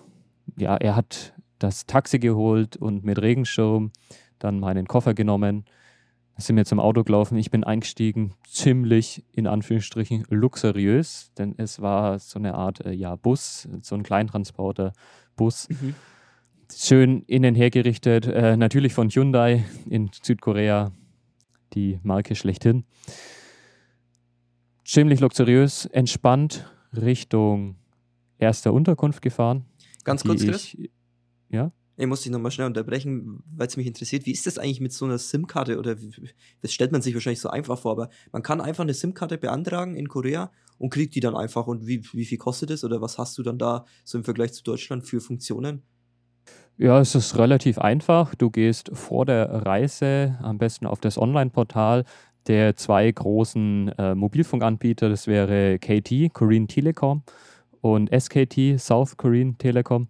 [0.59, 3.91] ja, er hat das Taxi geholt und mit Regenschirm
[4.39, 5.65] dann meinen Koffer genommen,
[6.37, 7.39] sind wir zum Auto gelaufen.
[7.39, 13.17] Ich bin eingestiegen, ziemlich in Anführungsstrichen luxuriös, denn es war so eine Art äh, ja,
[13.17, 14.93] Bus, so ein Kleintransporter,
[15.37, 15.69] Bus.
[16.73, 20.93] Schön innen hergerichtet, äh, natürlich von Hyundai in Südkorea,
[21.75, 22.85] die Marke schlechthin.
[24.85, 27.77] Ziemlich luxuriös, entspannt Richtung
[28.39, 29.65] erster Unterkunft gefahren.
[30.05, 30.75] Ganz kurz, Chris.
[30.75, 30.91] Ich,
[31.49, 31.73] ja?
[31.97, 34.27] Ich muss dich nochmal schnell unterbrechen, weil es mich interessiert.
[34.27, 35.79] Wie ist das eigentlich mit so einer SIM-Karte?
[35.79, 35.97] Oder
[36.61, 39.95] das stellt man sich wahrscheinlich so einfach vor, aber man kann einfach eine SIM-Karte beantragen
[39.95, 41.69] in Korea und kriegt die dann einfach.
[41.69, 42.83] Und wie, wie viel kostet es?
[42.83, 45.83] Oder was hast du dann da so im Vergleich zu Deutschland für Funktionen?
[46.77, 48.35] Ja, es ist relativ einfach.
[48.35, 52.05] Du gehst vor der Reise am besten auf das Online-Portal
[52.49, 55.09] der zwei großen äh, Mobilfunkanbieter.
[55.09, 57.23] Das wäre KT, Korean Telecom,
[57.81, 60.09] und SKT, South Korean Telecom.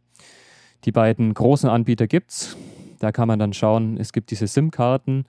[0.85, 2.57] Die beiden großen Anbieter gibt es.
[2.99, 5.27] Da kann man dann schauen, es gibt diese SIM-Karten.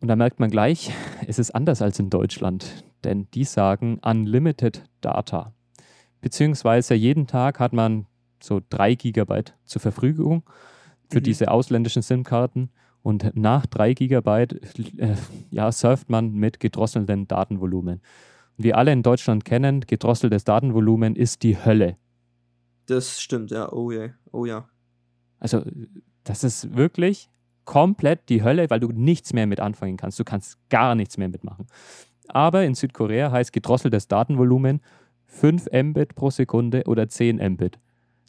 [0.00, 0.92] Und da merkt man gleich,
[1.26, 5.52] es ist anders als in Deutschland, denn die sagen Unlimited Data.
[6.20, 8.06] Beziehungsweise jeden Tag hat man
[8.46, 10.42] so drei Gigabyte zur Verfügung
[11.10, 11.24] für mhm.
[11.24, 12.70] diese ausländischen SIM-Karten.
[13.02, 15.14] Und nach drei Gigabyte äh,
[15.50, 18.00] ja, surft man mit gedrosseltem Datenvolumen.
[18.56, 21.96] Und wir alle in Deutschland kennen, gedrosseltes Datenvolumen ist die Hölle.
[22.86, 23.72] Das stimmt, ja.
[23.72, 24.68] Oh ja, oh ja.
[25.38, 25.62] Also,
[26.24, 27.28] das ist wirklich
[27.64, 30.18] komplett die Hölle, weil du nichts mehr mit anfangen kannst.
[30.18, 31.66] Du kannst gar nichts mehr mitmachen.
[32.28, 34.80] Aber in Südkorea heißt gedrosseltes Datenvolumen
[35.26, 37.78] 5 Mbit pro Sekunde oder 10 Mbit.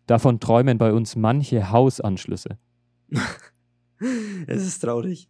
[0.08, 2.58] Davon träumen bei uns manche Hausanschlüsse.
[4.47, 5.30] es ist traurig.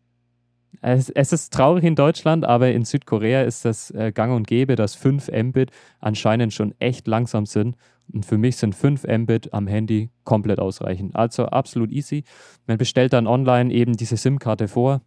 [0.82, 4.76] Es, es, ist traurig in Deutschland, aber in Südkorea ist das äh, gang und gäbe,
[4.76, 7.76] dass 5 Mbit anscheinend schon echt langsam sind.
[8.14, 11.16] Und für mich sind 5 Mbit am Handy komplett ausreichend.
[11.16, 12.24] Also absolut easy.
[12.68, 15.02] Man bestellt dann online eben diese SIM-Karte vor.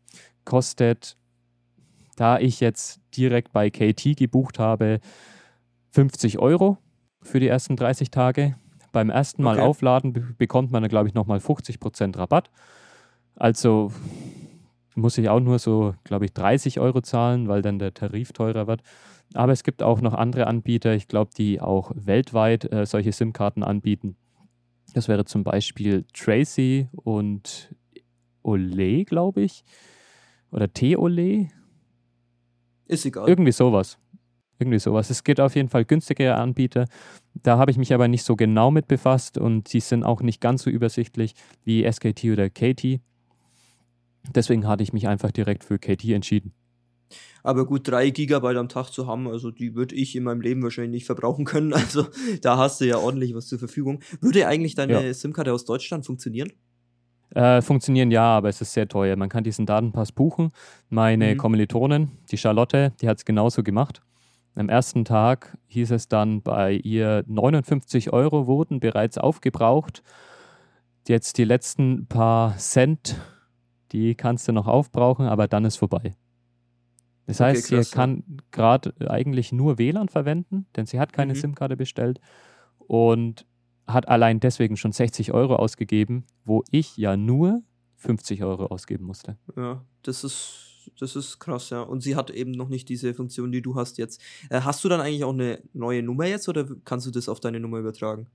[0.45, 1.17] Kostet,
[2.17, 4.99] da ich jetzt direkt bei KT gebucht habe,
[5.93, 6.79] 50 Euro
[7.23, 8.57] für die ersten 30 Tage.
[8.93, 9.67] Beim ersten Mal okay.
[9.67, 12.51] aufladen bekommt man dann, glaube ich, nochmal 50% Rabatt.
[13.37, 13.93] Also
[14.95, 18.67] muss ich auch nur so, glaube ich, 30 Euro zahlen, weil dann der Tarif teurer
[18.67, 18.83] wird.
[19.35, 23.63] Aber es gibt auch noch andere Anbieter, ich glaube, die auch weltweit äh, solche SIM-Karten
[23.63, 24.17] anbieten.
[24.95, 27.75] Das wäre zum Beispiel Tracy und
[28.43, 29.65] Olé, glaube ich.
[30.51, 31.49] Oder T-Olé.
[32.89, 33.29] Ist egal.
[33.29, 33.99] Irgendwie sowas.
[34.59, 35.11] Irgendwie sowas.
[35.11, 36.87] Es gibt auf jeden Fall günstigere Anbieter.
[37.35, 40.41] Da habe ich mich aber nicht so genau mit befasst und die sind auch nicht
[40.41, 43.01] ganz so übersichtlich wie SKT oder KT.
[44.35, 46.53] Deswegen hatte ich mich einfach direkt für KT entschieden.
[47.43, 50.63] Aber gut, drei Gigabyte am Tag zu haben, also die würde ich in meinem Leben
[50.63, 51.73] wahrscheinlich nicht verbrauchen können.
[51.81, 52.07] Also
[52.43, 54.01] da hast du ja ordentlich was zur Verfügung.
[54.21, 55.15] Würde eigentlich deine ja.
[55.15, 56.53] SIM-Karte aus Deutschland funktionieren?
[57.35, 59.17] Äh, funktionieren ja, aber es ist sehr teuer.
[59.17, 60.51] Man kann diesen Datenpass buchen.
[60.89, 61.39] Meine mhm.
[61.39, 64.03] Kommilitonin, die Charlotte, die hat es genauso gemacht.
[64.55, 70.03] Am ersten Tag hieß es dann, bei ihr 59 Euro wurden bereits aufgebraucht.
[71.09, 73.17] Jetzt die letzten paar Cent
[73.93, 76.15] die kannst du noch aufbrauchen, aber dann ist vorbei.
[77.27, 81.39] Das heißt, okay, sie kann gerade eigentlich nur WLAN verwenden, denn sie hat keine mhm.
[81.39, 82.21] SIM-Karte bestellt
[82.79, 83.47] und
[83.87, 87.63] hat allein deswegen schon 60 Euro ausgegeben, wo ich ja nur
[87.97, 89.37] 50 Euro ausgeben musste.
[89.57, 91.83] Ja, das ist, das ist krass, ja.
[91.83, 94.21] Und sie hat eben noch nicht diese Funktion, die du hast jetzt.
[94.49, 97.41] Äh, hast du dann eigentlich auch eine neue Nummer jetzt oder kannst du das auf
[97.41, 98.27] deine Nummer übertragen?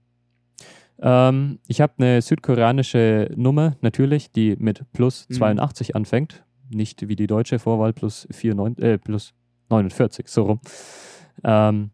[1.00, 5.36] Ähm, ich habe eine südkoreanische Nummer, natürlich, die mit plus mhm.
[5.36, 6.44] 82 anfängt.
[6.70, 9.34] Nicht wie die deutsche Vorwahl plus, 49, äh, plus
[9.70, 10.62] 49, so rum.
[11.44, 11.92] Ähm,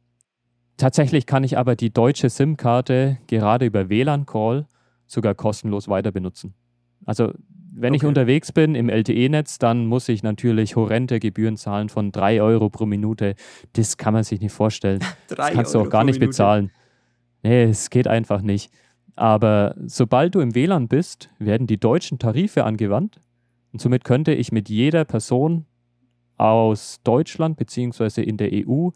[0.77, 4.67] tatsächlich kann ich aber die deutsche SIM-Karte gerade über WLAN-Call
[5.07, 6.53] sogar kostenlos weiter benutzen.
[7.05, 7.33] Also
[7.73, 8.03] wenn okay.
[8.03, 12.69] ich unterwegs bin im LTE-Netz, dann muss ich natürlich horrende Gebühren zahlen von 3 Euro
[12.69, 13.35] pro Minute.
[13.73, 14.99] Das kann man sich nicht vorstellen.
[15.29, 16.29] das kannst Euro du auch gar nicht Minute.
[16.29, 16.71] bezahlen.
[17.43, 18.71] Nee, es geht einfach nicht.
[19.15, 23.21] Aber sobald du im WLAN bist, werden die deutschen Tarife angewandt
[23.71, 25.65] und somit könnte ich mit jeder Person
[26.37, 28.21] aus Deutschland bzw.
[28.21, 28.89] in der EU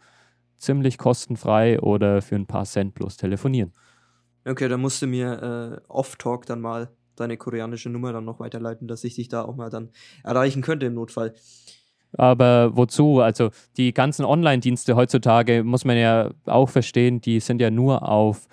[0.56, 3.72] ziemlich kostenfrei oder für ein paar Cent bloß telefonieren.
[4.44, 8.88] Okay, dann musst du mir äh, off-talk dann mal deine koreanische Nummer dann noch weiterleiten,
[8.88, 9.90] dass ich dich da auch mal dann
[10.22, 11.34] erreichen könnte im Notfall.
[12.12, 13.20] Aber wozu?
[13.20, 18.48] Also die ganzen Online-Dienste heutzutage, muss man ja auch verstehen, die sind ja nur auf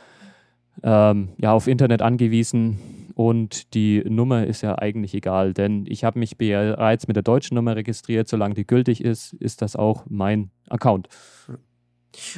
[0.81, 2.79] ähm, ja, auf Internet angewiesen
[3.15, 7.55] und die Nummer ist ja eigentlich egal, denn ich habe mich bereits mit der deutschen
[7.55, 8.27] Nummer registriert.
[8.27, 11.09] Solange die gültig ist, ist das auch mein Account.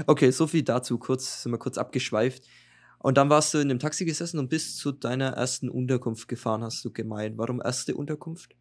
[0.06, 0.98] Okay, so viel dazu.
[0.98, 2.44] Kurz, sind wir kurz abgeschweift.
[3.06, 6.64] Und dann warst du in dem Taxi gesessen und bist zu deiner ersten Unterkunft gefahren,
[6.64, 7.38] hast du gemeint.
[7.38, 8.56] Warum erste Unterkunft?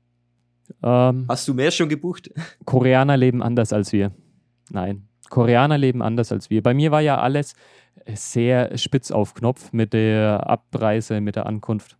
[0.82, 2.30] Ähm, hast du mehr schon gebucht?
[2.66, 4.12] Koreaner leben anders als wir.
[4.68, 6.62] Nein, Koreaner leben anders als wir.
[6.62, 7.54] Bei mir war ja alles
[8.14, 11.96] sehr spitz auf Knopf mit der Abreise, mit der Ankunft.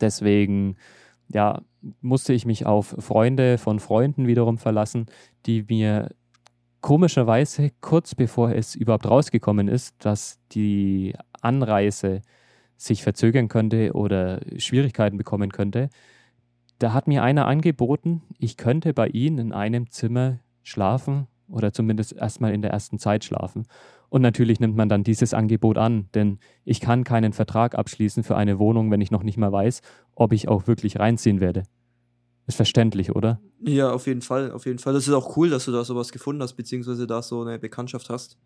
[0.00, 0.76] Deswegen,
[1.28, 1.60] ja,
[2.00, 5.04] musste ich mich auf Freunde von Freunden wiederum verlassen,
[5.44, 6.08] die mir
[6.80, 12.22] komischerweise kurz bevor es überhaupt rausgekommen ist, dass die Anreise
[12.76, 15.90] sich verzögern könnte oder Schwierigkeiten bekommen könnte,
[16.78, 22.14] da hat mir einer angeboten, ich könnte bei ihnen in einem Zimmer schlafen oder zumindest
[22.14, 23.66] erstmal in der ersten Zeit schlafen.
[24.08, 28.36] Und natürlich nimmt man dann dieses Angebot an, denn ich kann keinen Vertrag abschließen für
[28.36, 29.82] eine Wohnung, wenn ich noch nicht mal weiß,
[30.14, 31.64] ob ich auch wirklich reinziehen werde.
[32.46, 33.40] Ist verständlich, oder?
[33.62, 34.94] Ja, auf jeden Fall, auf jeden Fall.
[34.94, 38.10] Das ist auch cool, dass du da sowas gefunden hast, beziehungsweise da so eine Bekanntschaft
[38.10, 38.38] hast.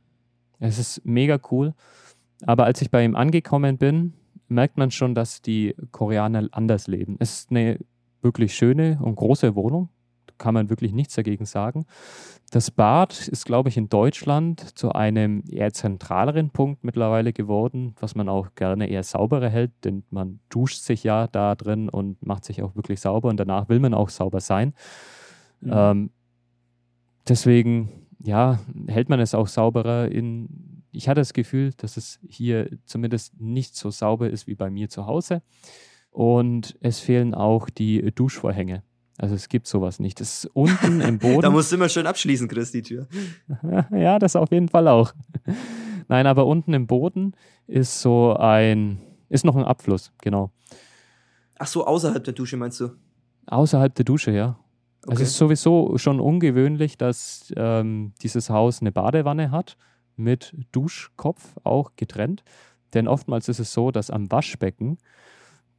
[0.59, 1.75] Es ist mega cool.
[2.43, 4.15] Aber als ich bei ihm angekommen bin,
[4.49, 7.17] merkt man schon, dass die Koreaner anders leben.
[7.19, 7.79] Es ist eine
[8.23, 9.89] wirklich schöne und große Wohnung.
[10.37, 11.87] Kann man wirklich nichts dagegen sagen.
[12.51, 18.17] Das Bad ist, glaube ich, in Deutschland zu einem eher zentraleren Punkt mittlerweile geworden, was
[18.17, 22.45] man auch gerne eher sauberer hält, denn man duscht sich ja da drin und macht
[22.45, 24.75] sich auch wirklich sauber und danach will man auch sauber sein.
[25.61, 25.71] Mhm.
[25.73, 26.11] Ähm,
[27.29, 28.59] deswegen, ja,
[28.89, 30.74] hält man es auch sauberer in.
[30.95, 34.89] Ich hatte das Gefühl, dass es hier zumindest nicht so sauber ist wie bei mir
[34.89, 35.43] zu Hause.
[36.11, 38.85] Und es fehlen auch die Duschvorhänge.
[39.19, 40.21] Also es gibt sowas nicht.
[40.21, 41.43] Das ist unten im Boden.
[41.43, 43.09] da musst du immer schön abschließen, Chris, die Tür.
[43.91, 45.13] ja, das auf jeden Fall auch.
[46.09, 47.33] Nein, aber unten im Boden
[47.67, 50.53] ist so ein, ist noch ein Abfluss, genau.
[51.59, 52.91] Ach so, außerhalb der Dusche meinst du?
[53.47, 54.59] Außerhalb der Dusche, ja.
[55.07, 55.15] Okay.
[55.15, 59.77] Es ist sowieso schon ungewöhnlich, dass ähm, dieses Haus eine Badewanne hat
[60.17, 62.45] mit Duschkopf auch getrennt.
[62.95, 64.99] Denn oftmals ist es so, dass am Waschbecken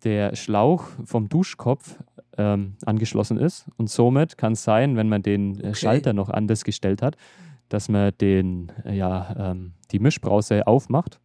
[0.03, 1.97] der Schlauch vom Duschkopf
[2.37, 3.65] ähm, angeschlossen ist.
[3.77, 5.75] Und somit kann es sein, wenn man den äh, okay.
[5.75, 7.15] Schalter noch anders gestellt hat,
[7.69, 11.19] dass man den, äh, ja, ähm, die Mischbrause aufmacht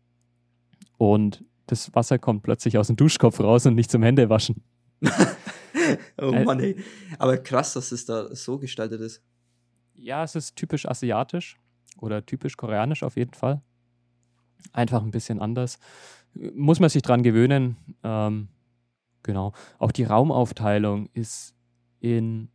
[0.96, 4.62] und das Wasser kommt plötzlich aus dem Duschkopf raus und nicht zum Händewaschen.
[6.20, 6.76] oh Mann, ey.
[7.18, 9.22] Aber krass, dass es da so gestaltet ist.
[9.94, 11.59] Ja, es ist typisch asiatisch
[12.00, 13.62] oder typisch koreanisch auf jeden Fall.
[14.72, 15.78] Einfach ein bisschen anders.
[16.34, 17.76] Muss man sich dran gewöhnen.
[18.02, 18.48] Ähm,
[19.22, 19.52] Genau.
[19.78, 21.54] Auch die Raumaufteilung ist
[22.00, 22.48] in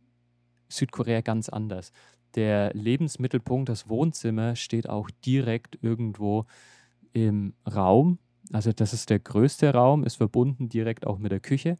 [0.68, 1.92] Südkorea ganz anders.
[2.34, 6.44] Der Lebensmittelpunkt, das Wohnzimmer, steht auch direkt irgendwo
[7.12, 8.18] im Raum.
[8.52, 11.78] Also das ist der größte Raum, ist verbunden direkt auch mit der Küche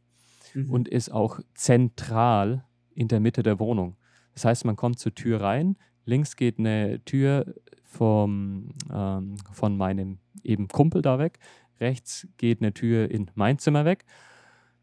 [0.55, 0.71] mhm.
[0.71, 2.65] und ist auch zentral
[2.95, 3.97] in der Mitte der Wohnung.
[4.33, 5.77] Das heißt, man kommt zur Tür rein,
[6.07, 11.39] links geht eine Tür vom, ähm, von meinem eben Kumpel da weg,
[11.81, 14.05] rechts geht eine Tür in mein Zimmer weg.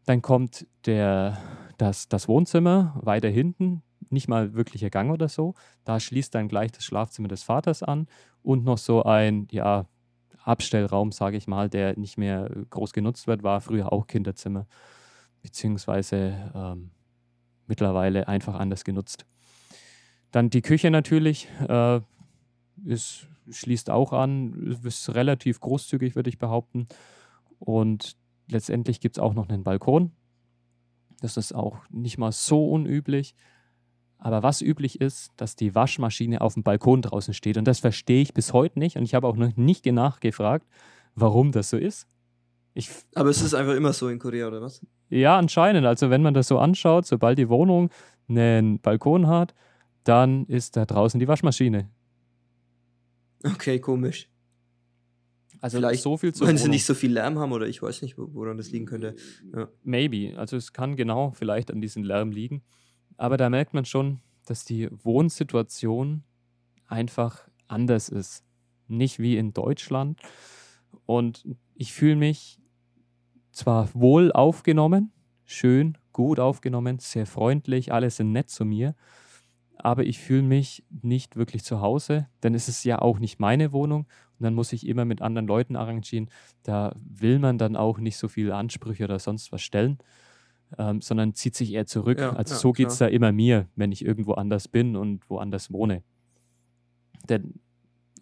[0.06, 1.38] Dann kommt der,
[1.78, 5.54] das, das Wohnzimmer weiter hinten, nicht mal wirklicher Gang oder so.
[5.84, 8.06] Da schließt dann gleich das Schlafzimmer des Vaters an.
[8.42, 9.86] Und noch so ein, ja,
[10.44, 14.66] Abstellraum, sage ich mal, der nicht mehr groß genutzt wird, war früher auch Kinderzimmer,
[15.42, 16.90] beziehungsweise ähm,
[17.66, 19.24] mittlerweile einfach anders genutzt.
[20.34, 22.00] Dann die Küche natürlich, äh,
[22.84, 26.88] ist, schließt auch an, ist relativ großzügig, würde ich behaupten.
[27.60, 28.16] Und
[28.50, 30.10] letztendlich gibt es auch noch einen Balkon.
[31.20, 33.36] Das ist auch nicht mal so unüblich.
[34.18, 37.56] Aber was üblich ist, dass die Waschmaschine auf dem Balkon draußen steht.
[37.56, 38.96] Und das verstehe ich bis heute nicht.
[38.96, 40.66] Und ich habe auch noch nicht nachgefragt,
[41.14, 42.08] warum das so ist.
[42.74, 44.84] Ich Aber es ist einfach immer so in Korea, oder was?
[45.10, 45.86] Ja, anscheinend.
[45.86, 47.90] Also wenn man das so anschaut, sobald die Wohnung
[48.28, 49.54] einen Balkon hat,
[50.04, 51.90] dann ist da draußen die Waschmaschine.
[53.42, 54.28] Okay, komisch.
[55.60, 56.46] Also Vielleicht so viel zu.
[56.46, 59.16] Wenn sie nicht so viel Lärm haben oder ich weiß nicht, woran das liegen könnte.
[59.54, 59.68] Ja.
[59.82, 60.38] Maybe.
[60.38, 62.62] Also es kann genau vielleicht an diesem Lärm liegen.
[63.16, 66.22] Aber da merkt man schon, dass die Wohnsituation
[66.86, 68.44] einfach anders ist.
[68.88, 70.20] Nicht wie in Deutschland.
[71.06, 72.60] Und ich fühle mich
[73.52, 75.12] zwar wohl aufgenommen,
[75.44, 78.94] schön, gut aufgenommen, sehr freundlich, alle sind nett zu mir,
[79.78, 83.72] aber ich fühle mich nicht wirklich zu Hause, denn es ist ja auch nicht meine
[83.72, 84.06] Wohnung
[84.38, 86.28] und dann muss ich immer mit anderen Leuten arrangieren.
[86.62, 89.98] Da will man dann auch nicht so viele Ansprüche oder sonst was stellen,
[90.78, 92.18] ähm, sondern zieht sich eher zurück.
[92.18, 95.28] Ja, also ja, so geht es da immer mir, wenn ich irgendwo anders bin und
[95.30, 96.02] woanders wohne.
[97.28, 97.54] Denn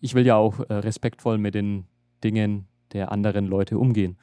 [0.00, 1.86] ich will ja auch äh, respektvoll mit den
[2.22, 4.18] Dingen der anderen Leute umgehen.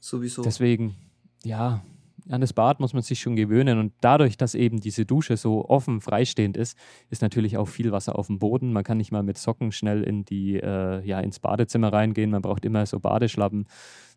[0.00, 0.42] Sowieso.
[0.42, 0.96] Deswegen,
[1.44, 1.82] ja,
[2.28, 3.78] an das Bad muss man sich schon gewöhnen.
[3.78, 6.76] Und dadurch, dass eben diese Dusche so offen, freistehend ist,
[7.10, 8.72] ist natürlich auch viel Wasser auf dem Boden.
[8.72, 12.30] Man kann nicht mal mit Socken schnell in die, äh, ja, ins Badezimmer reingehen.
[12.30, 13.64] Man braucht immer so Badeschlappen.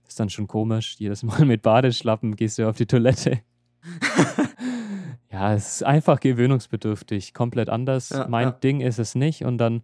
[0.04, 0.96] Das ist dann schon komisch.
[0.98, 3.42] Jedes Mal mit Badeschlappen gehst du auf die Toilette.
[5.32, 7.34] ja, es ist einfach gewöhnungsbedürftig.
[7.34, 8.10] Komplett anders.
[8.10, 8.52] Ja, mein ja.
[8.52, 9.44] Ding ist es nicht.
[9.46, 9.84] Und dann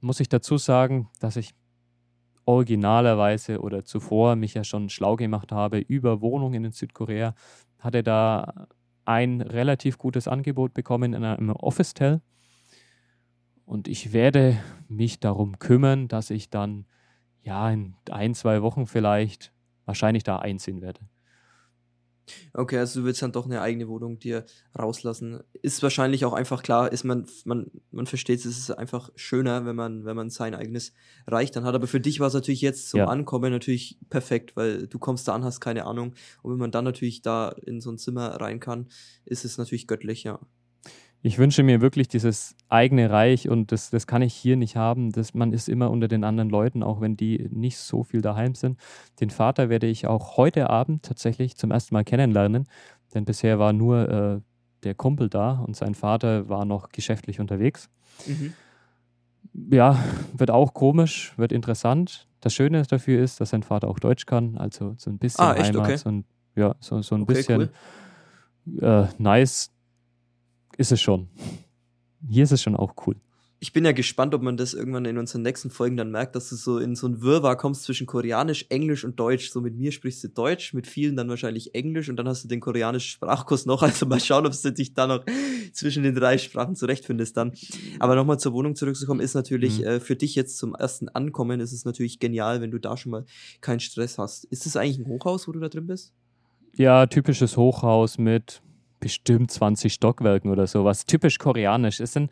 [0.00, 1.54] muss ich dazu sagen, dass ich
[2.46, 7.34] originalerweise oder zuvor mich ja schon schlau gemacht habe über Wohnungen in Südkorea,
[7.78, 8.68] hatte da
[9.04, 12.20] ein relativ gutes Angebot bekommen in einem Office-Tell.
[13.64, 16.86] Und ich werde mich darum kümmern, dass ich dann
[17.42, 19.52] ja in ein, zwei Wochen vielleicht
[19.84, 21.00] wahrscheinlich da einziehen werde.
[22.52, 24.44] Okay, also du willst dann doch eine eigene Wohnung dir
[24.78, 25.40] rauslassen.
[25.62, 29.76] Ist wahrscheinlich auch einfach klar, ist man, man, man versteht es, ist einfach schöner, wenn
[29.76, 30.92] man, wenn man sein eigenes
[31.26, 31.74] Reich dann hat.
[31.74, 33.06] Aber für dich war es natürlich jetzt zum Ja.
[33.06, 36.14] Ankommen natürlich perfekt, weil du kommst da an, hast keine Ahnung.
[36.42, 38.88] Und wenn man dann natürlich da in so ein Zimmer rein kann,
[39.24, 40.40] ist es natürlich göttlich, ja.
[41.26, 45.10] Ich wünsche mir wirklich dieses eigene Reich und das, das kann ich hier nicht haben.
[45.10, 48.54] Das, man ist immer unter den anderen Leuten, auch wenn die nicht so viel daheim
[48.54, 48.78] sind.
[49.18, 52.68] Den Vater werde ich auch heute Abend tatsächlich zum ersten Mal kennenlernen,
[53.12, 54.40] denn bisher war nur äh,
[54.84, 57.90] der Kumpel da und sein Vater war noch geschäftlich unterwegs.
[58.28, 58.52] Mhm.
[59.72, 59.98] Ja,
[60.32, 62.28] wird auch komisch, wird interessant.
[62.40, 65.54] Das Schöne dafür ist, dass sein Vater auch Deutsch kann, also so ein bisschen Ah,
[65.54, 65.74] echt?
[65.74, 65.96] Heimat, Okay.
[65.96, 66.24] so ein,
[66.54, 67.70] ja, so, so ein Okay, bisschen
[68.80, 69.72] äh, nice
[70.76, 71.28] ist es schon.
[72.28, 73.16] Hier ist es schon auch cool.
[73.58, 76.50] Ich bin ja gespannt, ob man das irgendwann in unseren nächsten Folgen dann merkt, dass
[76.50, 79.48] du so in so ein Wirrwarr kommst zwischen Koreanisch, Englisch und Deutsch.
[79.50, 82.48] So mit mir sprichst du Deutsch, mit vielen dann wahrscheinlich Englisch und dann hast du
[82.48, 83.80] den koreanischen Sprachkurs noch.
[83.96, 85.24] Also mal schauen, ob du dich da noch
[85.72, 87.52] zwischen den drei Sprachen zurechtfindest dann.
[87.98, 89.84] Aber nochmal zur Wohnung zurückzukommen, ist natürlich Mhm.
[89.86, 93.12] äh, für dich jetzt zum ersten Ankommen, ist es natürlich genial, wenn du da schon
[93.12, 93.24] mal
[93.62, 94.44] keinen Stress hast.
[94.44, 96.12] Ist es eigentlich ein Hochhaus, wo du da drin bist?
[96.76, 98.60] Ja, typisches Hochhaus mit
[99.06, 101.06] bestimmt 20 Stockwerken oder sowas.
[101.06, 102.00] Typisch koreanisch.
[102.00, 102.28] Es sind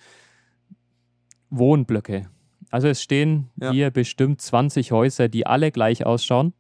[1.51, 2.29] Wohnblöcke.
[2.71, 3.71] Also es stehen Ja.
[3.71, 6.53] hier bestimmt 20 Häuser, die alle gleich ausschauen.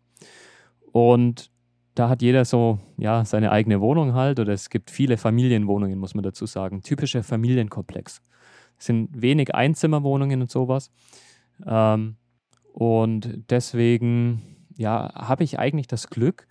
[0.92, 1.50] Und
[1.96, 4.38] da hat jeder so, ja, seine eigene Wohnung halt.
[4.38, 6.82] Oder es gibt viele Familienwohnungen, muss man dazu sagen.
[6.82, 8.22] Typischer Familienkomplex.
[8.78, 10.92] Es sind wenig Einzimmerwohnungen und sowas.
[11.66, 12.16] Ähm,
[12.72, 14.42] und deswegen,
[14.76, 16.46] ja, habe ich eigentlich das Glück,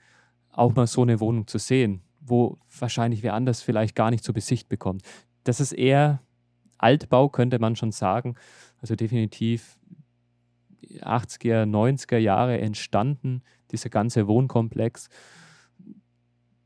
[0.52, 4.34] auch mal so eine Wohnung zu sehen, wo wahrscheinlich wer anders vielleicht gar nicht zu
[4.34, 5.04] Besicht bekommt.
[5.44, 6.22] Das ist eher
[6.78, 8.36] Altbau, könnte man schon sagen.
[8.82, 9.78] Also definitiv
[11.02, 15.10] 80er, 90er Jahre entstanden, dieser ganze Wohnkomplex.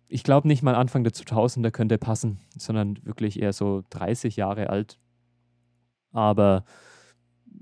[0.10, 4.70] Ich glaube nicht mal Anfang der 2000er könnte passen, sondern wirklich eher so 30 Jahre
[4.70, 5.00] alt.
[6.12, 6.64] Aber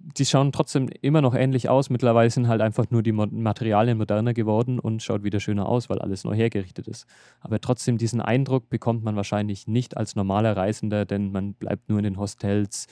[0.05, 1.89] die schauen trotzdem immer noch ähnlich aus.
[1.89, 5.99] Mittlerweile sind halt einfach nur die Materialien moderner geworden und schaut wieder schöner aus, weil
[5.99, 7.07] alles neu hergerichtet ist.
[7.39, 11.97] Aber trotzdem, diesen Eindruck bekommt man wahrscheinlich nicht als normaler Reisender, denn man bleibt nur
[11.97, 12.85] in den Hostels,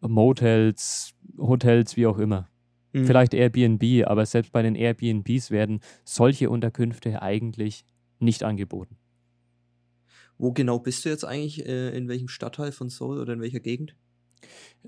[0.00, 2.48] Motels, Hotels, wie auch immer.
[2.92, 3.06] Mhm.
[3.06, 7.84] Vielleicht Airbnb, aber selbst bei den Airbnbs werden solche Unterkünfte eigentlich
[8.20, 8.96] nicht angeboten.
[10.38, 11.66] Wo genau bist du jetzt eigentlich?
[11.66, 13.96] Äh, in welchem Stadtteil von Seoul oder in welcher Gegend?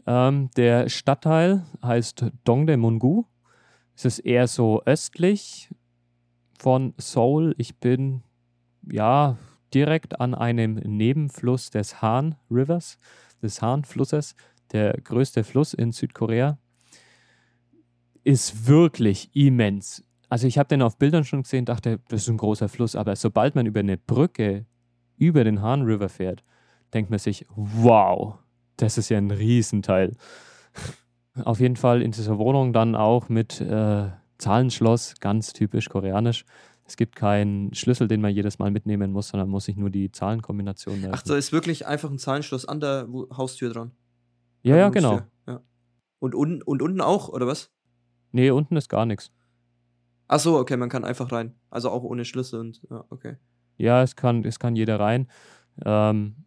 [0.06, 3.24] Ähm, der Stadtteil heißt Dongdaemun-gu.
[3.96, 5.70] Es ist eher so östlich
[6.58, 7.54] von Seoul.
[7.58, 8.22] Ich bin
[8.90, 9.36] ja
[9.74, 12.98] direkt an einem Nebenfluss des Han Rivers,
[13.42, 14.34] des Han-Flusses,
[14.72, 16.58] der größte Fluss in Südkorea.
[18.24, 20.04] Ist wirklich immens.
[20.28, 23.16] Also ich habe den auf Bildern schon gesehen, dachte, das ist ein großer Fluss, aber
[23.16, 24.66] sobald man über eine Brücke
[25.16, 26.44] über den Han River fährt,
[26.92, 28.38] denkt man sich, wow,
[28.78, 30.16] das ist ja ein Riesenteil.
[31.44, 34.08] Auf jeden Fall in dieser Wohnung dann auch mit äh,
[34.38, 36.44] Zahlenschloss, ganz typisch koreanisch.
[36.84, 40.10] Es gibt keinen Schlüssel, den man jedes Mal mitnehmen muss, sondern muss sich nur die
[40.10, 41.14] Zahlenkombination merken.
[41.18, 43.06] Ach, da ist wirklich einfach ein Zahlenschloss an der
[43.36, 43.92] Haustür dran.
[44.62, 45.20] ja, ja, genau.
[45.46, 45.60] Ja.
[46.18, 47.70] Und, unten, und unten auch, oder was?
[48.32, 49.30] Nee, unten ist gar nichts.
[50.28, 51.54] Ach so, okay, man kann einfach rein.
[51.70, 53.36] Also auch ohne Schlüssel und, ja, okay.
[53.76, 55.28] Ja, es kann, es kann jeder rein.
[55.84, 56.44] Ähm,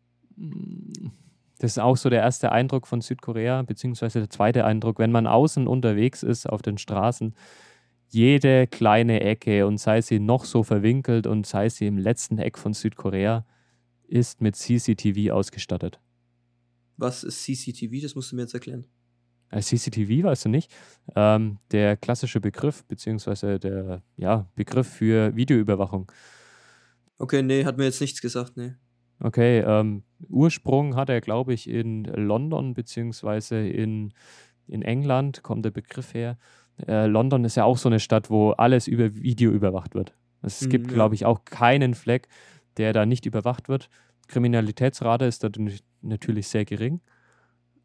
[1.61, 5.27] das ist auch so der erste Eindruck von Südkorea, beziehungsweise der zweite Eindruck, wenn man
[5.27, 7.35] außen unterwegs ist auf den Straßen.
[8.09, 12.57] Jede kleine Ecke und sei sie noch so verwinkelt und sei sie im letzten Eck
[12.57, 13.45] von Südkorea,
[14.07, 15.99] ist mit CCTV ausgestattet.
[16.97, 18.01] Was ist CCTV?
[18.01, 18.87] Das musst du mir jetzt erklären.
[19.51, 20.73] Äh, CCTV weißt du nicht.
[21.15, 26.11] Ähm, der klassische Begriff, beziehungsweise der ja, Begriff für Videoüberwachung.
[27.19, 28.73] Okay, nee, hat mir jetzt nichts gesagt, nee.
[29.23, 34.13] Okay, ähm, Ursprung hat er, glaube ich, in London beziehungsweise in,
[34.67, 36.37] in England kommt der Begriff her.
[36.87, 40.15] Äh, London ist ja auch so eine Stadt, wo alles über Video überwacht wird.
[40.41, 40.93] Es Mhm, gibt, ja.
[40.93, 42.27] glaube ich, auch keinen Fleck,
[42.77, 43.89] der da nicht überwacht wird.
[44.27, 45.49] Kriminalitätsrate ist da
[46.01, 47.01] natürlich sehr gering.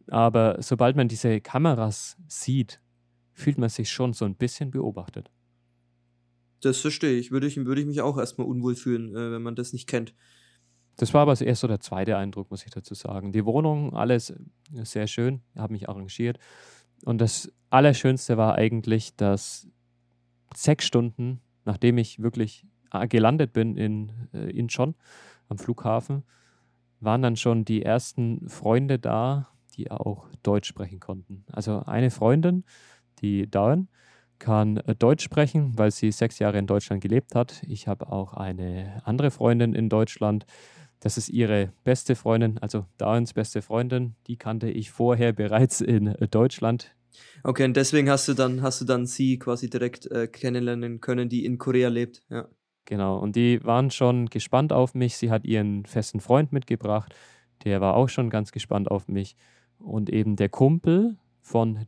[0.08, 2.80] Aber sobald man diese Kameras sieht,
[3.34, 5.30] fühlt man sich schon so ein bisschen beobachtet.
[6.60, 7.30] Das verstehe ich.
[7.30, 10.14] Würde ich, würde ich mich auch erstmal unwohl fühlen, äh, wenn man das nicht kennt.
[10.96, 13.32] Das war aber erst so der zweite Eindruck, muss ich dazu sagen.
[13.32, 14.32] Die Wohnung, alles
[14.72, 16.38] sehr schön, habe mich arrangiert.
[17.04, 19.68] Und das Allerschönste war eigentlich, dass
[20.54, 24.94] sechs Stunden, nachdem ich wirklich äh, gelandet bin in äh, Incheon
[25.48, 26.24] am Flughafen,
[27.00, 31.44] waren dann schon die ersten Freunde da, die auch Deutsch sprechen konnten.
[31.52, 32.64] Also eine Freundin,
[33.20, 33.88] die Dawn,
[34.38, 37.62] kann äh, Deutsch sprechen, weil sie sechs Jahre in Deutschland gelebt hat.
[37.66, 40.46] Ich habe auch eine andere Freundin in Deutschland.
[41.00, 44.14] Das ist ihre beste Freundin, also Dawns beste Freundin.
[44.26, 46.94] Die kannte ich vorher bereits in Deutschland.
[47.42, 51.28] Okay, und deswegen hast du dann, hast du dann sie quasi direkt äh, kennenlernen können,
[51.28, 52.22] die in Korea lebt.
[52.30, 52.48] Ja.
[52.86, 55.16] Genau, und die waren schon gespannt auf mich.
[55.16, 57.14] Sie hat ihren festen Freund mitgebracht,
[57.64, 59.36] der war auch schon ganz gespannt auf mich.
[59.78, 61.86] Und eben der Kumpel von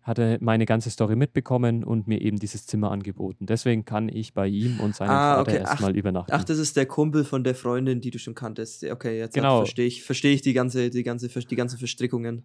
[0.00, 3.46] Daen hatte meine ganze Story mitbekommen und mir eben dieses Zimmer angeboten.
[3.46, 5.60] Deswegen kann ich bei ihm und seinem ah, Vater okay.
[5.60, 6.32] erstmal übernachten.
[6.32, 8.84] Ach, das ist der Kumpel von der Freundin, die du schon kanntest.
[8.84, 9.58] Okay, jetzt genau.
[9.58, 12.44] verstehe ich, verstehe ich die ganze, die ganze, die ganze Verstrickungen.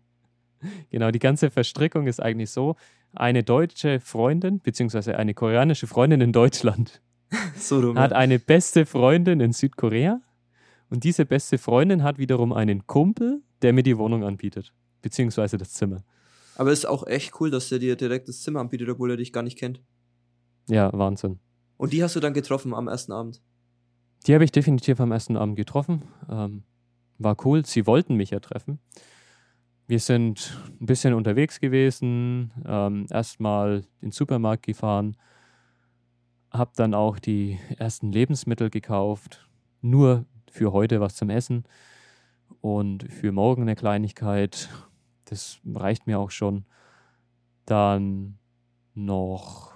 [0.89, 2.75] Genau, die ganze Verstrickung ist eigentlich so:
[3.13, 7.01] eine deutsche Freundin, beziehungsweise eine koreanische Freundin in Deutschland
[7.57, 10.21] so dumm, hat eine beste Freundin in Südkorea
[10.89, 15.73] und diese beste Freundin hat wiederum einen Kumpel, der mir die Wohnung anbietet, beziehungsweise das
[15.73, 16.03] Zimmer.
[16.55, 19.17] Aber es ist auch echt cool, dass der dir direkt das Zimmer anbietet, obwohl er
[19.17, 19.81] dich gar nicht kennt.
[20.67, 21.39] Ja, Wahnsinn.
[21.77, 23.41] Und die hast du dann getroffen am ersten Abend?
[24.25, 26.03] Die habe ich definitiv am ersten Abend getroffen.
[26.29, 26.63] Ähm,
[27.17, 27.65] war cool.
[27.65, 28.79] Sie wollten mich ja treffen.
[29.87, 35.15] Wir sind ein bisschen unterwegs gewesen, ähm, erstmal in den Supermarkt gefahren,
[36.49, 39.47] habe dann auch die ersten Lebensmittel gekauft,
[39.81, 41.65] nur für heute was zum Essen
[42.61, 44.69] und für morgen eine Kleinigkeit.
[45.25, 46.65] Das reicht mir auch schon.
[47.65, 48.37] Dann
[48.93, 49.73] noch,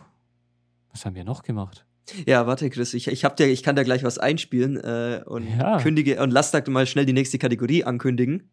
[0.91, 1.85] was haben wir noch gemacht?
[2.25, 5.47] Ja, warte, Chris, ich, ich, hab dir, ich kann da gleich was einspielen äh, und
[5.47, 5.79] ja.
[5.79, 8.49] kündige und lass da mal schnell die nächste Kategorie ankündigen.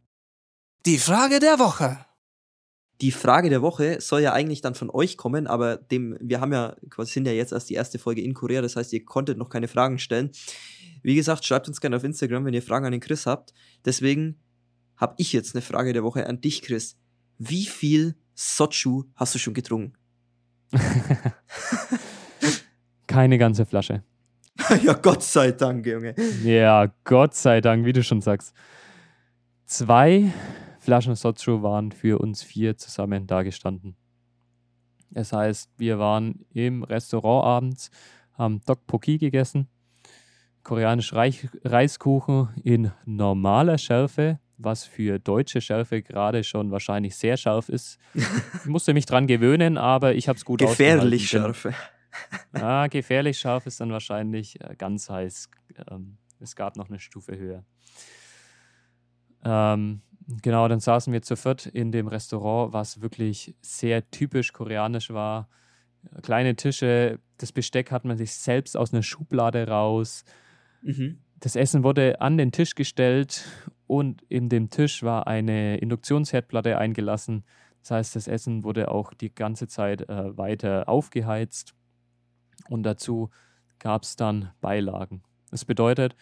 [0.85, 1.99] Die Frage der Woche.
[3.01, 6.53] Die Frage der Woche soll ja eigentlich dann von euch kommen, aber dem, wir haben
[6.53, 9.37] ja, quasi sind ja jetzt erst die erste Folge in Korea, das heißt, ihr konntet
[9.37, 10.31] noch keine Fragen stellen.
[11.03, 13.53] Wie gesagt, schreibt uns gerne auf Instagram, wenn ihr Fragen an den Chris habt.
[13.85, 14.41] Deswegen
[14.97, 16.97] habe ich jetzt eine Frage der Woche an dich, Chris.
[17.39, 19.95] Wie viel Sochu hast du schon getrunken?
[23.07, 24.03] Keine ganze Flasche.
[24.83, 26.15] ja, Gott sei Dank, Junge.
[26.43, 28.55] Ja, Gott sei Dank, wie du schon sagst.
[29.67, 30.33] Zwei
[30.79, 33.97] Flaschen Sochu waren für uns vier zusammen dagestanden.
[35.11, 37.91] Das heißt, wir waren im Restaurant abends,
[38.35, 39.69] haben Dokpoki gegessen,
[40.63, 47.69] koreanisch Reich Reiskuchen in normaler Schärfe, was für deutsche Schärfe gerade schon wahrscheinlich sehr scharf
[47.69, 47.99] ist.
[48.15, 51.69] Ich musste mich dran gewöhnen, aber ich habe es gut Gefährlich scharf.
[52.55, 55.51] Ja, gefährlich scharf ist dann wahrscheinlich äh, ganz heiß.
[55.91, 57.63] Ähm, es gab noch eine Stufe höher.
[59.45, 60.01] Ähm,
[60.43, 65.51] genau, dann saßen wir zu viert in dem Restaurant, was wirklich sehr typisch koreanisch war.
[66.23, 70.25] Kleine Tische, das Besteck hat man sich selbst aus einer Schublade raus.
[70.83, 71.19] Mhm.
[71.41, 73.45] Das Essen wurde an den Tisch gestellt
[73.87, 77.45] und in dem Tisch war eine Induktionsherdplatte eingelassen.
[77.83, 81.75] Das heißt, das Essen wurde auch die ganze Zeit äh, weiter aufgeheizt
[82.69, 83.31] und dazu
[83.79, 85.23] gab es dann Beilagen.
[85.51, 86.17] Das bedeutet,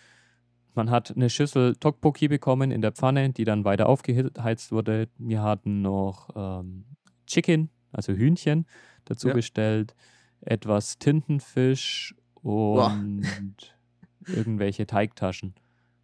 [0.74, 5.08] man hat eine Schüssel Tokpoki bekommen in der Pfanne, die dann weiter aufgeheizt wurde.
[5.18, 6.84] Wir hatten noch ähm,
[7.26, 8.66] Chicken, also Hühnchen,
[9.04, 9.34] dazu ja.
[9.34, 9.94] bestellt,
[10.40, 13.00] etwas Tintenfisch und Boah.
[14.26, 15.54] Irgendwelche Teigtaschen.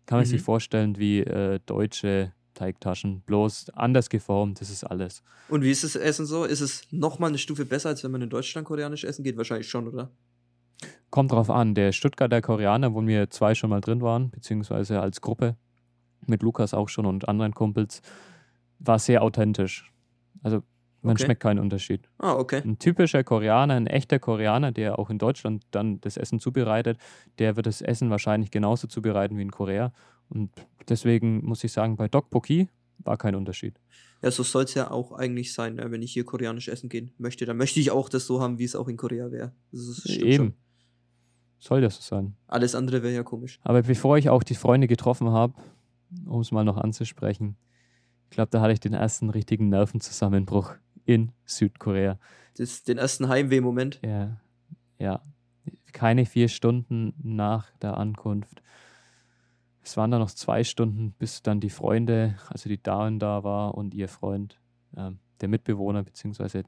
[0.07, 0.31] Kann man mhm.
[0.31, 5.23] sich vorstellen wie äh, deutsche Teigtaschen, bloß anders geformt, das ist alles.
[5.49, 6.45] Und wie ist das Essen so?
[6.45, 9.37] Ist es nochmal eine Stufe besser, als wenn man in Deutschland koreanisch essen geht?
[9.37, 10.11] Wahrscheinlich schon, oder?
[11.11, 11.75] Kommt drauf an.
[11.75, 15.57] Der Stuttgarter Koreaner, wo wir zwei schon mal drin waren, beziehungsweise als Gruppe,
[16.27, 18.03] mit Lukas auch schon und anderen Kumpels,
[18.79, 19.91] war sehr authentisch.
[20.43, 20.62] Also
[21.03, 21.24] man okay.
[21.24, 22.09] schmeckt keinen Unterschied.
[22.18, 22.62] Ah, okay.
[22.64, 26.98] Ein typischer Koreaner, ein echter Koreaner, der auch in Deutschland dann das Essen zubereitet,
[27.38, 29.92] der wird das Essen wahrscheinlich genauso zubereiten wie in Korea.
[30.28, 30.51] Und
[30.88, 33.80] deswegen muss ich sagen, bei Dokpoki war kein Unterschied.
[34.22, 35.90] Ja, so soll es ja auch eigentlich sein, ne?
[35.90, 37.46] wenn ich hier koreanisch essen gehen möchte.
[37.46, 39.53] Dann möchte ich auch das so haben, wie es auch in Korea wäre.
[40.05, 40.36] Eben.
[40.36, 40.55] Schon.
[41.59, 42.36] Soll das so sein.
[42.46, 43.59] Alles andere wäre ja komisch.
[43.62, 45.55] Aber bevor ich auch die Freunde getroffen habe,
[46.26, 47.57] um es mal noch anzusprechen,
[48.30, 50.74] ich glaube, da hatte ich den ersten richtigen Nervenzusammenbruch
[51.11, 52.18] in Südkorea.
[52.56, 54.00] Das, den ersten Heimweh-Moment?
[54.04, 54.40] Ja,
[54.98, 55.20] ja.
[55.92, 58.62] Keine vier Stunden nach der Ankunft.
[59.82, 63.74] Es waren dann noch zwei Stunden, bis dann die Freunde, also die Damen da war
[63.74, 64.61] und ihr Freund,
[64.96, 66.62] äh, der Mitbewohner, beziehungsweise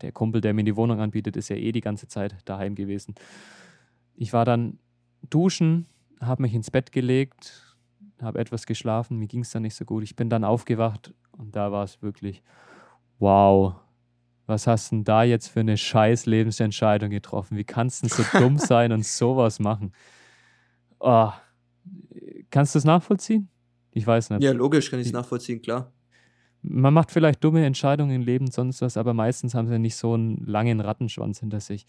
[0.00, 3.14] der Kumpel, der mir die Wohnung anbietet, ist ja eh die ganze Zeit daheim gewesen.
[4.14, 4.78] Ich war dann
[5.28, 5.86] duschen,
[6.20, 7.76] habe mich ins Bett gelegt,
[8.22, 10.02] habe etwas geschlafen, mir ging es dann nicht so gut.
[10.02, 12.42] Ich bin dann aufgewacht und da war es wirklich,
[13.18, 13.74] wow,
[14.46, 17.56] was hast denn da jetzt für eine scheiß Lebensentscheidung getroffen?
[17.56, 19.92] Wie kannst du so dumm sein und sowas machen?
[21.00, 21.30] Oh,
[22.50, 23.48] kannst du es nachvollziehen?
[23.90, 24.42] Ich weiß nicht.
[24.42, 25.92] Ja, logisch kann ich es nachvollziehen, klar.
[26.62, 30.14] man macht vielleicht dumme Entscheidungen im Leben, sonst was, aber meistens haben sie nicht so
[30.14, 31.86] einen langen Rattenschwanz hinter sich.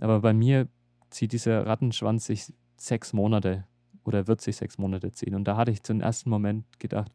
[0.00, 0.68] Aber bei mir
[1.10, 3.64] zieht dieser Rattenschwanz sich sechs Monate
[4.04, 5.34] oder wird sich sechs Monate ziehen.
[5.34, 7.12] Und da hatte ich zum ersten Moment gedacht,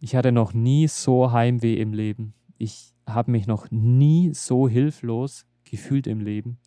[0.00, 2.34] ich hatte noch nie so Heimweh im Leben.
[2.62, 6.60] Ich habe mich noch nie so hilflos gefühlt im Leben.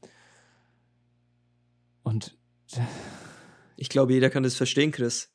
[2.04, 2.38] Und
[3.78, 5.34] ich glaube, jeder kann das verstehen, Chris.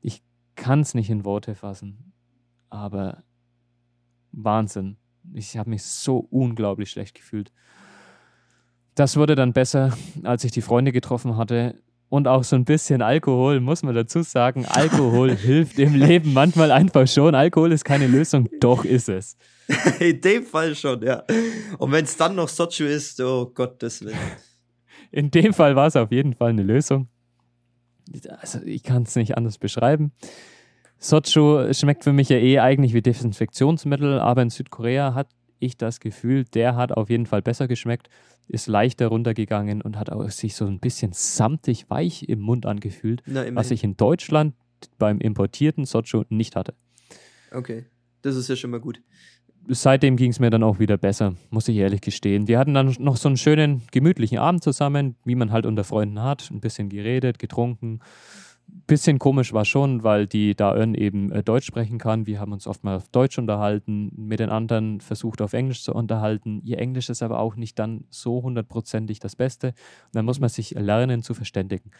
[0.00, 0.24] Ich
[0.56, 2.12] kann es nicht in Worte fassen,
[2.68, 3.22] aber
[4.32, 4.96] Wahnsinn.
[5.32, 7.52] Ich habe mich so unglaublich schlecht gefühlt.
[8.96, 11.80] Das wurde dann besser, als ich die Freunde getroffen hatte.
[12.10, 14.64] Und auch so ein bisschen Alkohol, muss man dazu sagen.
[14.66, 17.34] Alkohol hilft im Leben manchmal einfach schon.
[17.34, 19.36] Alkohol ist keine Lösung, doch ist es.
[20.00, 21.22] In dem Fall schon, ja.
[21.78, 24.16] Und wenn es dann noch Sochu ist, oh Gottes Willen.
[25.10, 27.08] In dem Fall war es auf jeden Fall eine Lösung.
[28.40, 30.12] Also ich kann es nicht anders beschreiben.
[30.98, 35.28] Sochu schmeckt für mich ja eh eigentlich wie Desinfektionsmittel, aber in Südkorea hat
[35.58, 38.08] ich das Gefühl, der hat auf jeden Fall besser geschmeckt,
[38.48, 43.22] ist leichter runtergegangen und hat auch sich so ein bisschen samtig weich im Mund angefühlt,
[43.26, 44.54] Na, was ich in Deutschland
[44.98, 46.74] beim importierten Sochu nicht hatte.
[47.52, 47.86] Okay,
[48.22, 49.00] das ist ja schon mal gut
[49.68, 52.48] seitdem ging es mir dann auch wieder besser, muss ich ehrlich gestehen.
[52.48, 56.22] Wir hatten dann noch so einen schönen, gemütlichen Abend zusammen, wie man halt unter Freunden
[56.22, 56.50] hat.
[56.50, 58.00] Ein bisschen geredet, getrunken.
[58.86, 62.26] Bisschen komisch war schon, weil die Daön eben äh, Deutsch sprechen kann.
[62.26, 65.94] Wir haben uns oft mal auf Deutsch unterhalten, mit den anderen versucht auf Englisch zu
[65.94, 66.60] unterhalten.
[66.64, 69.68] Ihr Englisch ist aber auch nicht dann so hundertprozentig das Beste.
[69.68, 71.90] Und dann muss man sich lernen zu verständigen.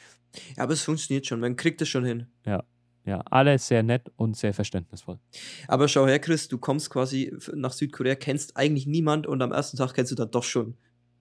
[0.57, 2.27] Ja, aber es funktioniert schon, man kriegt es schon hin.
[2.47, 2.64] Ja,
[3.05, 5.19] ja, alle sehr nett und sehr verständnisvoll.
[5.66, 9.79] Aber schau her, Chris, du kommst quasi nach Südkorea, kennst eigentlich niemand und am ersten
[9.79, 10.77] Tag kennst du dann doch schon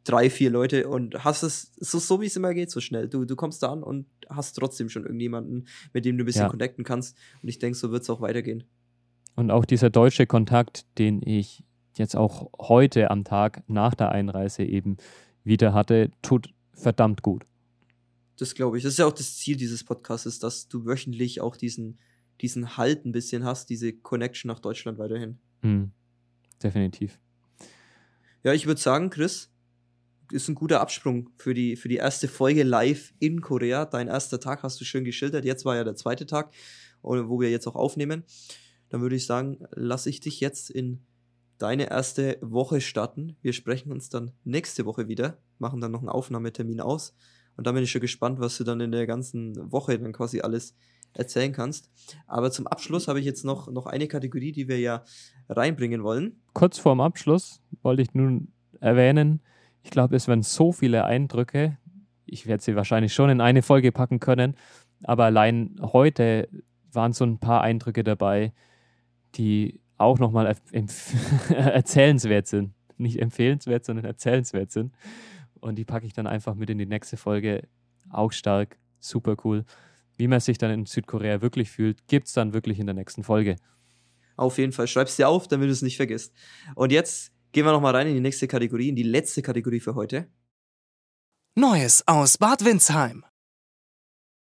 [0.08, 3.08] drei, vier Leute und hast es so, so wie es immer geht, so schnell.
[3.10, 6.44] Du, du kommst da an und hast trotzdem schon irgendjemanden, mit dem du ein bisschen
[6.44, 6.50] ja.
[6.50, 7.18] connecten kannst.
[7.42, 8.64] Und ich denke, so wird es auch weitergehen.
[9.36, 11.64] Und auch dieser deutsche Kontakt, den ich
[11.96, 14.98] jetzt auch heute am Tag nach der Einreise eben
[15.44, 17.44] wieder hatte, tut verdammt gut.
[18.38, 18.84] Das glaube ich.
[18.84, 22.00] Das ist ja auch das Ziel dieses Podcasts, dass du wöchentlich auch diesen,
[22.42, 25.40] diesen Halt ein bisschen hast, diese Connection nach Deutschland weiterhin.
[25.62, 25.92] Mhm.
[26.62, 27.20] Definitiv.
[28.44, 29.52] Ja, ich würde sagen, Chris,
[30.32, 33.86] ist ein guter Absprung für die, für die erste Folge live in Korea.
[33.86, 35.46] Dein erster Tag hast du schön geschildert.
[35.46, 36.54] Jetzt war ja der zweite Tag,
[37.02, 38.24] wo wir jetzt auch aufnehmen.
[38.90, 41.06] Dann würde ich sagen, lasse ich dich jetzt in
[41.58, 43.36] deine erste Woche starten.
[43.42, 47.16] Wir sprechen uns dann nächste Woche wieder, machen dann noch einen Aufnahmetermin aus.
[47.56, 50.42] Und da bin ich schon gespannt, was du dann in der ganzen Woche dann quasi
[50.42, 50.76] alles
[51.14, 51.90] erzählen kannst.
[52.28, 55.04] Aber zum Abschluss habe ich jetzt noch, noch eine Kategorie, die wir ja
[55.50, 56.40] reinbringen wollen.
[56.54, 59.42] Kurz vorm Abschluss wollte ich nun erwähnen,
[59.88, 61.78] ich glaube, es werden so viele Eindrücke.
[62.26, 64.56] Ich werde sie wahrscheinlich schon in eine Folge packen können,
[65.04, 66.50] aber allein heute
[66.92, 68.52] waren so ein paar Eindrücke dabei,
[69.36, 70.46] die auch nochmal
[71.50, 72.74] erzählenswert sind.
[72.98, 74.94] Nicht empfehlenswert, sondern erzählenswert sind.
[75.62, 77.66] Und die packe ich dann einfach mit in die nächste Folge.
[78.10, 79.64] Auch stark, super cool.
[80.18, 83.24] Wie man sich dann in Südkorea wirklich fühlt, gibt es dann wirklich in der nächsten
[83.24, 83.56] Folge.
[84.36, 84.88] Auf jeden Fall.
[84.88, 86.34] Schreib es dir auf, damit du es nicht vergisst.
[86.76, 89.96] Und jetzt gehen wir nochmal rein in die nächste Kategorie, in die letzte Kategorie für
[89.96, 90.28] heute.
[91.56, 93.26] Neues aus Bad Windsheim.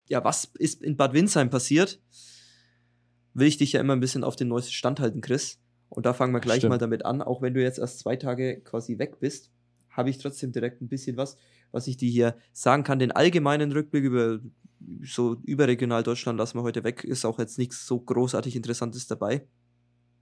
[0.07, 1.99] Ja, was ist in Bad Windsheim passiert?
[3.33, 5.59] Will ich dich ja immer ein bisschen auf den neuesten Stand halten, Chris.
[5.89, 6.69] Und da fangen wir gleich Stimmt.
[6.69, 9.51] mal damit an, auch wenn du jetzt erst zwei Tage quasi weg bist
[9.97, 11.37] habe ich trotzdem direkt ein bisschen was,
[11.71, 12.99] was ich dir hier sagen kann.
[12.99, 14.39] Den allgemeinen Rückblick über
[15.01, 17.03] so überregional Deutschland lassen wir heute weg.
[17.03, 19.47] Ist auch jetzt nichts so großartig Interessantes dabei.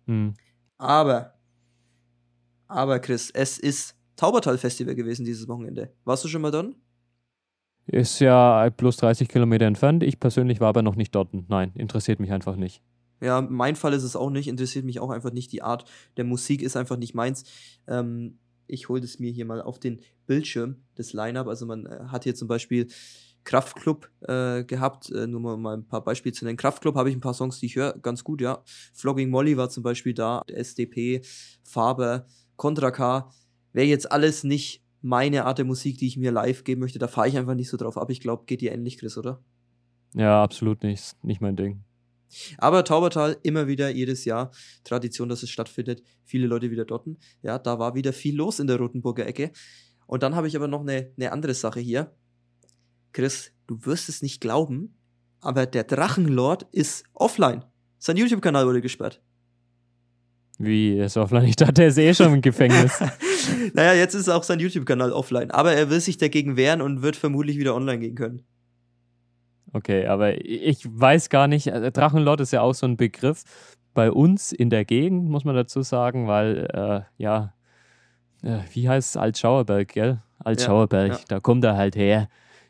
[0.08, 0.34] Hm.
[0.78, 1.35] Aber,
[2.68, 5.94] aber Chris, es ist Taubertal Festival gewesen dieses Wochenende.
[6.04, 6.76] Warst du schon mal dort?
[7.88, 10.04] Ist ja plus 30 Kilometer entfernt.
[10.04, 11.30] Ich persönlich war aber noch nicht dort.
[11.50, 12.82] Nein, interessiert mich einfach nicht.
[13.22, 15.52] Ja, mein Fall ist es auch nicht, interessiert mich auch einfach nicht.
[15.52, 15.86] Die Art
[16.18, 17.44] der Musik ist einfach nicht meins.
[17.88, 21.48] Ähm, ich hole es mir hier mal auf den Bildschirm, das Line-Up.
[21.48, 22.88] Also man äh, hat hier zum Beispiel
[23.44, 26.58] Kraftclub äh, gehabt, äh, nur mal, mal ein paar Beispiele zu nennen.
[26.58, 28.64] Kraftclub habe ich ein paar Songs, die ich höre, ganz gut, ja.
[28.94, 31.22] Flogging Molly war zum Beispiel da, SDP,
[31.64, 32.26] Faber,
[32.56, 33.30] Contra K.
[33.74, 37.08] Wäre jetzt alles nicht meine Art der Musik, die ich mir live geben möchte, da
[37.08, 38.10] fahre ich einfach nicht so drauf ab.
[38.10, 39.40] Ich glaube, geht dir ähnlich, Chris, oder?
[40.16, 41.16] Ja, absolut nicht.
[41.24, 41.84] Nicht mein Ding.
[42.58, 44.52] Aber Taubertal immer wieder jedes Jahr
[44.84, 46.02] Tradition, dass es stattfindet.
[46.24, 47.08] Viele Leute wieder dort.
[47.44, 49.52] Ja, da war wieder viel los in der Rotenburger Ecke.
[50.08, 52.16] Und dann habe ich aber noch eine, eine andere Sache hier.
[53.14, 54.98] Chris, du wirst es nicht glauben,
[55.40, 57.64] aber der Drachenlord ist offline.
[58.00, 59.22] Sein YouTube-Kanal wurde gesperrt.
[60.58, 61.46] Wie, er ist offline?
[61.46, 63.04] Ich dachte, er ist eh schon im Gefängnis.
[63.74, 65.52] naja, jetzt ist auch sein YouTube-Kanal offline.
[65.52, 68.44] Aber er will sich dagegen wehren und wird vermutlich wieder online gehen können.
[69.74, 73.44] Okay, aber ich weiß gar nicht, also Drachenlord ist ja auch so ein Begriff,
[73.94, 77.54] bei uns in der Gegend, muss man dazu sagen, weil, äh, ja,
[78.44, 80.22] äh, wie heißt es, Altschauerberg, gell?
[80.40, 81.24] Altschauerberg, ja, ja.
[81.28, 82.30] da kommt er halt her,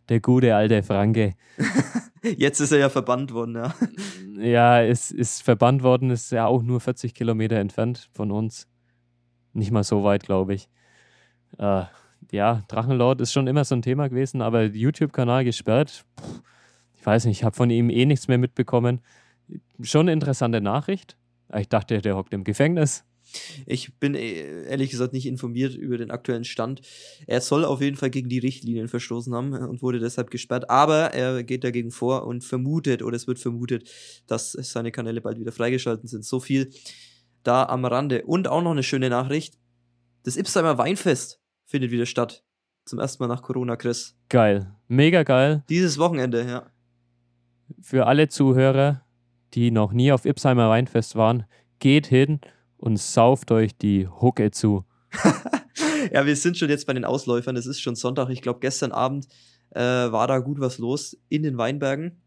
[0.10, 1.36] der gute alte Franke.
[2.38, 3.74] Jetzt ist er ja verbannt worden, ja.
[4.38, 8.68] Ja, es ist verbannt worden, ist ja auch nur 40 Kilometer entfernt von uns.
[9.54, 10.70] Nicht mal so weit, glaube ich.
[11.58, 11.84] Äh,
[12.32, 16.04] ja, Drachenlord ist schon immer so ein Thema gewesen, aber YouTube-Kanal gesperrt.
[16.16, 16.42] Puh,
[16.96, 19.02] ich weiß nicht, ich habe von ihm eh nichts mehr mitbekommen.
[19.82, 21.18] Schon eine interessante Nachricht.
[21.56, 23.06] Ich dachte, der hockt im Gefängnis.
[23.66, 26.82] Ich bin äh, ehrlich gesagt nicht informiert über den aktuellen Stand.
[27.28, 30.70] Er soll auf jeden Fall gegen die Richtlinien verstoßen haben und wurde deshalb gesperrt.
[30.70, 33.90] Aber er geht dagegen vor und vermutet, oder es wird vermutet,
[34.28, 36.26] dass seine Kanäle bald wieder freigeschalten sind.
[36.26, 36.72] So viel
[37.44, 38.24] da am Rande.
[38.26, 39.58] Und auch noch eine schöne Nachricht.
[40.24, 42.44] Das Ipsheimer Weinfest findet wieder statt.
[42.86, 44.16] Zum ersten Mal nach Corona, Chris.
[44.30, 44.76] Geil.
[44.88, 45.64] Mega geil.
[45.70, 46.72] Dieses Wochenende, ja.
[47.82, 49.02] Für alle Zuhörer,
[49.54, 51.46] die noch nie auf Ipsheimer Weinfest waren,
[51.80, 52.40] geht hin
[52.86, 54.86] und sauft euch die Hucke zu.
[56.14, 57.56] ja, wir sind schon jetzt bei den Ausläufern.
[57.58, 58.30] Es ist schon Sonntag.
[58.30, 59.28] Ich glaube, gestern Abend
[59.72, 62.22] äh, war da gut was los in den Weinbergen.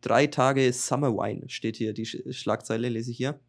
[0.00, 3.40] Drei Tage Summer Wine steht hier, die Schlagzeile lese ich hier.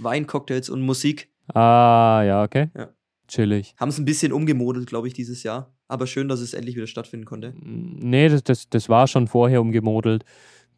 [0.00, 1.30] Wein, Cocktails und Musik.
[1.54, 2.70] Ah, ja, okay.
[2.76, 2.88] Ja.
[3.28, 3.74] Chillig.
[3.76, 5.72] Haben es ein bisschen umgemodelt, glaube ich, dieses Jahr.
[5.86, 7.54] Aber schön, dass es endlich wieder stattfinden konnte.
[7.60, 10.24] Nee, das, das, das war schon vorher umgemodelt.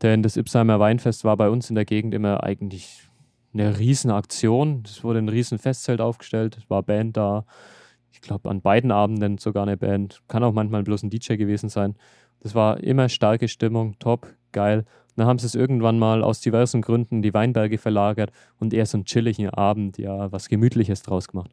[0.02, 3.08] Denn das Ipsheimer Weinfest war bei uns in der Gegend immer eigentlich
[3.54, 4.82] eine Riesenaktion.
[4.84, 7.46] Es wurde ein riesen Festzelt aufgestellt, es war Band da.
[8.12, 10.22] Ich glaube, an beiden Abenden sogar eine Band.
[10.28, 11.94] Kann auch manchmal bloß ein DJ gewesen sein.
[12.40, 14.84] Das war immer starke Stimmung, top, geil.
[15.16, 18.98] dann haben sie es irgendwann mal aus diversen Gründen die Weinberge verlagert und eher so
[18.98, 21.50] einen chilligen Abend, ja, was Gemütliches draus gemacht.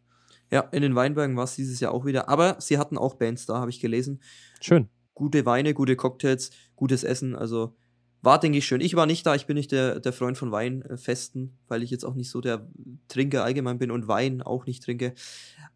[0.51, 2.27] Ja, in den Weinbergen war es dieses Jahr auch wieder.
[2.27, 4.21] Aber sie hatten auch Bands da, habe ich gelesen.
[4.59, 4.89] Schön.
[5.13, 7.35] Gute Weine, gute Cocktails, gutes Essen.
[7.35, 7.73] Also
[8.21, 8.81] war, denke ich, schön.
[8.81, 12.05] Ich war nicht da, ich bin nicht der, der Freund von Weinfesten, weil ich jetzt
[12.05, 12.67] auch nicht so der
[13.07, 15.13] Trinker allgemein bin und Wein auch nicht trinke.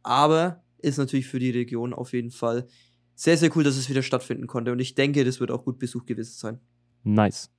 [0.03, 2.67] Aber ist natürlich für die Region auf jeden Fall
[3.15, 4.71] sehr, sehr cool, dass es wieder stattfinden konnte.
[4.71, 6.59] Und ich denke, das wird auch gut besucht gewesen sein.
[7.03, 7.49] Nice.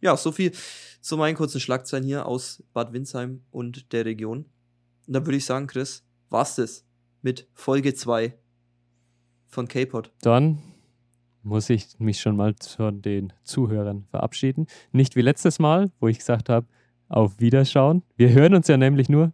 [0.00, 0.52] Ja, so viel
[1.00, 4.46] zu meinen kurzen Schlagzeilen hier aus Bad Windsheim und der Region.
[5.06, 6.84] Und dann würde ich sagen, Chris, war's das
[7.22, 8.36] mit Folge 2
[9.48, 10.12] von K-Pod.
[10.20, 10.62] Dann
[11.46, 14.66] muss ich mich schon mal von den Zuhörern verabschieden.
[14.92, 16.66] Nicht wie letztes Mal, wo ich gesagt habe,
[17.08, 18.02] auf Wiederschauen.
[18.16, 19.32] Wir hören uns ja nämlich nur.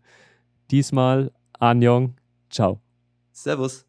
[0.70, 2.14] Diesmal Anjong.
[2.50, 2.80] Ciao.
[3.32, 3.86] Servus.